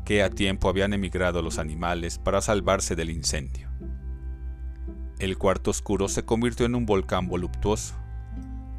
que 0.10 0.24
a 0.24 0.32
tiempo 0.32 0.70
habían 0.70 0.94
emigrado 0.94 1.44
los 1.44 1.60
animales 1.60 2.18
para 2.18 2.42
salvarse 2.42 2.96
del 2.96 3.12
incendio. 3.12 3.70
El 5.20 5.38
cuarto 5.38 5.70
oscuro 5.70 6.08
se 6.08 6.26
convirtió 6.26 6.66
en 6.66 6.74
un 6.74 6.88
volcán 6.88 7.28
voluptuoso. 7.28 7.94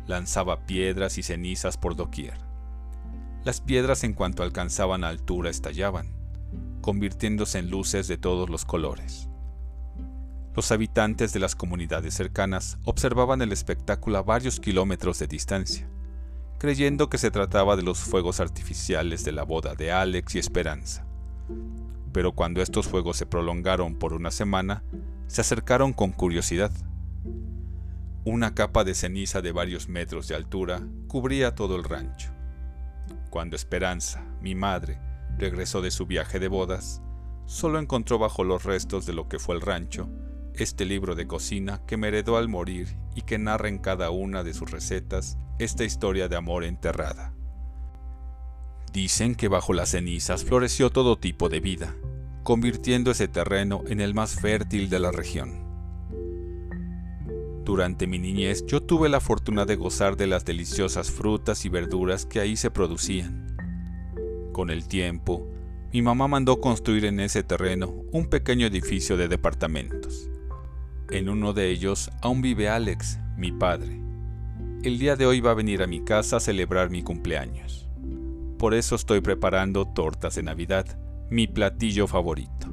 Lanzaba 0.09 0.67
piedras 0.67 1.19
y 1.19 1.23
cenizas 1.23 1.77
por 1.77 1.95
doquier. 1.95 2.37
Las 3.45 3.61
piedras 3.61 4.03
en 4.03 4.15
cuanto 4.15 4.43
alcanzaban 4.43 5.05
altura 5.05 5.51
estallaban, 5.51 6.17
convirtiéndose 6.81 7.61
en 7.61 7.71
luces 7.71 8.09
de 8.09 8.19
todos 8.19 8.51
los 8.51 8.65
colores. 8.65 9.29
Los 10.57 10.73
habitantes 10.73 11.33
de 11.33 11.39
las 11.39 11.55
comunidades 11.55 12.13
cercanas 12.13 12.77
observaban 12.83 13.41
el 13.41 13.53
espectáculo 13.53 14.19
a 14.19 14.23
varios 14.23 14.59
kilómetros 14.59 15.21
de 15.21 15.29
distancia, 15.29 15.89
creyendo 16.59 17.09
que 17.09 17.19
se 17.19 17.31
trataba 17.31 17.77
de 17.77 17.85
los 17.85 18.01
fuegos 18.01 18.41
artificiales 18.41 19.25
de 19.25 19.31
la 19.31 19.45
boda 19.45 19.77
de 19.77 19.93
Alex 19.93 20.35
y 20.35 20.41
Esperanza 20.41 21.07
pero 22.13 22.33
cuando 22.33 22.63
estos 22.63 22.89
fuegos 22.89 23.17
se 23.17 23.27
prolongaron 23.27 23.97
por 23.97 24.13
una 24.13 24.31
semana, 24.31 24.83
se 25.27 25.41
acercaron 25.41 25.93
con 25.93 26.13
curiosidad. 26.13 26.73
Una 28.25 28.55
capa 28.55 28.85
de 28.85 28.95
ceniza 28.95 29.41
de 29.41 29.53
varios 29.53 29.89
metros 29.89 30.29
de 30.29 30.35
altura 30.35 30.83
cubría 31.09 31.55
todo 31.55 31.77
el 31.77 31.85
rancho. 31.85 32.33
Cuando 33.31 33.57
Esperanza, 33.57 34.25
mi 34.41 34.55
madre, 34.55 35.01
regresó 35.39 35.81
de 35.83 35.91
su 35.91 36.07
viaje 36.07 36.39
de 36.39 36.49
bodas, 36.49 37.01
solo 37.47 37.79
encontró 37.79 38.19
bajo 38.19 38.45
los 38.45 38.65
restos 38.65 39.07
de 39.07 39.13
lo 39.13 39.29
que 39.29 39.39
fue 39.39 39.55
el 39.55 39.61
rancho 39.61 40.09
este 40.55 40.85
libro 40.85 41.15
de 41.15 41.27
cocina 41.27 41.81
que 41.87 41.97
me 41.97 42.09
heredó 42.09 42.37
al 42.37 42.49
morir 42.49 42.97
y 43.15 43.23
que 43.23 43.39
narra 43.39 43.69
en 43.69 43.79
cada 43.79 44.11
una 44.11 44.43
de 44.43 44.55
sus 44.55 44.71
recetas 44.71 45.39
esta 45.59 45.85
historia 45.85 46.29
de 46.29 46.37
amor 46.37 46.65
enterrada. 46.65 47.35
Dicen 48.93 49.37
que 49.37 49.49
bajo 49.49 49.73
las 49.73 49.91
cenizas 49.91 50.45
floreció 50.45 50.91
todo 50.91 51.17
tipo 51.17 51.49
de 51.49 51.61
vida, 51.61 51.95
convirtiendo 52.43 53.13
ese 53.13 53.29
terreno 53.29 53.83
en 53.87 54.01
el 54.01 54.15
más 54.15 54.35
fértil 54.41 54.91
de 54.91 54.99
la 54.99 55.13
región. 55.13 55.71
Durante 57.65 58.09
mi 58.09 58.19
niñez 58.19 58.67
yo 58.67 58.83
tuve 58.83 59.09
la 59.09 59.21
fortuna 59.21 59.65
de 59.65 59.77
gozar 59.77 60.17
de 60.17 60.27
las 60.27 60.45
deliciosas 60.45 61.13
frutas 61.13 61.65
y 61.65 61.69
verduras 61.69 62.27
que 62.27 62.41
ahí 62.41 62.57
se 62.57 62.73
producían. 62.73 63.57
Con 64.53 64.71
el 64.71 64.89
tiempo, 64.89 65.47
mi 65.93 66.03
mamá 66.03 66.27
mandó 66.27 66.61
construir 66.61 67.05
en 67.05 67.21
ese 67.21 67.45
terreno 67.45 67.95
un 68.11 68.27
pequeño 68.29 68.67
edificio 68.67 69.17
de 69.17 69.29
departamentos. 69.29 70.29
En 71.11 71.29
uno 71.29 71.53
de 71.53 71.71
ellos 71.71 72.11
aún 72.23 72.43
vive 72.43 72.69
Alex, 72.69 73.21
mi 73.37 73.53
padre. 73.53 74.01
El 74.83 74.99
día 74.99 75.15
de 75.15 75.27
hoy 75.27 75.41
va 75.41 75.53
a 75.53 75.55
venir 75.55 75.83
a 75.83 75.87
mi 75.87 76.05
casa 76.05 76.39
a 76.39 76.41
celebrar 76.41 76.91
mi 76.91 77.03
cumpleaños. 77.03 77.90
Por 78.61 78.75
eso 78.75 78.95
estoy 78.95 79.23
preparando 79.23 79.87
tortas 79.87 80.35
de 80.35 80.43
Navidad, 80.43 80.85
mi 81.31 81.47
platillo 81.47 82.07
favorito. 82.07 82.67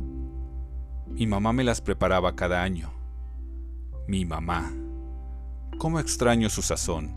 Mi 1.07 1.25
mamá 1.27 1.53
me 1.53 1.63
las 1.63 1.79
preparaba 1.79 2.35
cada 2.35 2.61
año. 2.61 2.91
Mi 4.05 4.25
mamá. 4.25 4.69
Cómo 5.77 6.01
extraño 6.01 6.49
su 6.49 6.61
sazón, 6.61 7.15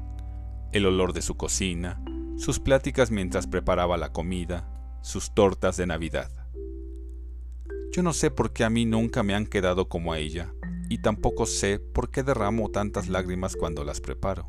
el 0.71 0.87
olor 0.87 1.12
de 1.14 1.21
su 1.21 1.37
cocina, 1.37 2.01
sus 2.37 2.61
pláticas 2.61 3.11
mientras 3.11 3.49
preparaba 3.49 3.97
la 3.97 4.12
comida, 4.12 4.71
sus 5.03 5.35
tortas 5.35 5.77
de 5.77 5.89
Navidad. 5.89 6.31
Yo 7.91 8.05
no 8.05 8.12
sé 8.12 8.31
por 8.31 8.53
qué 8.53 8.62
a 8.62 8.71
mí 8.71 8.85
nunca 8.85 9.25
me 9.25 9.35
han 9.35 9.47
quedado 9.47 9.89
como 9.89 10.12
a 10.12 10.21
ella, 10.21 10.55
y 10.89 10.99
tampoco 10.99 11.47
sé 11.47 11.81
por 11.81 12.12
qué 12.12 12.23
derramo 12.23 12.68
tantas 12.68 13.09
lágrimas 13.09 13.57
cuando 13.57 13.83
las 13.83 14.01
preparo. 14.01 14.47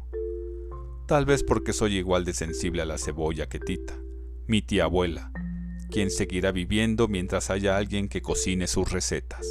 Tal 1.08 1.26
vez 1.26 1.44
porque 1.44 1.74
soy 1.74 1.98
igual 1.98 2.24
de 2.24 2.34
sensible 2.34 2.84
a 2.84 2.86
la 2.86 3.00
cebolla 3.00 3.50
que 3.50 3.60
Tita, 3.60 3.96
mi 4.48 4.62
tía 4.62 4.86
abuela, 4.86 5.32
quien 5.90 6.10
seguirá 6.10 6.52
viviendo 6.52 7.08
mientras 7.08 7.50
haya 7.50 7.78
alguien 7.78 8.10
que 8.10 8.22
cocine 8.22 8.68
sus 8.68 8.92
recetas. 8.92 9.48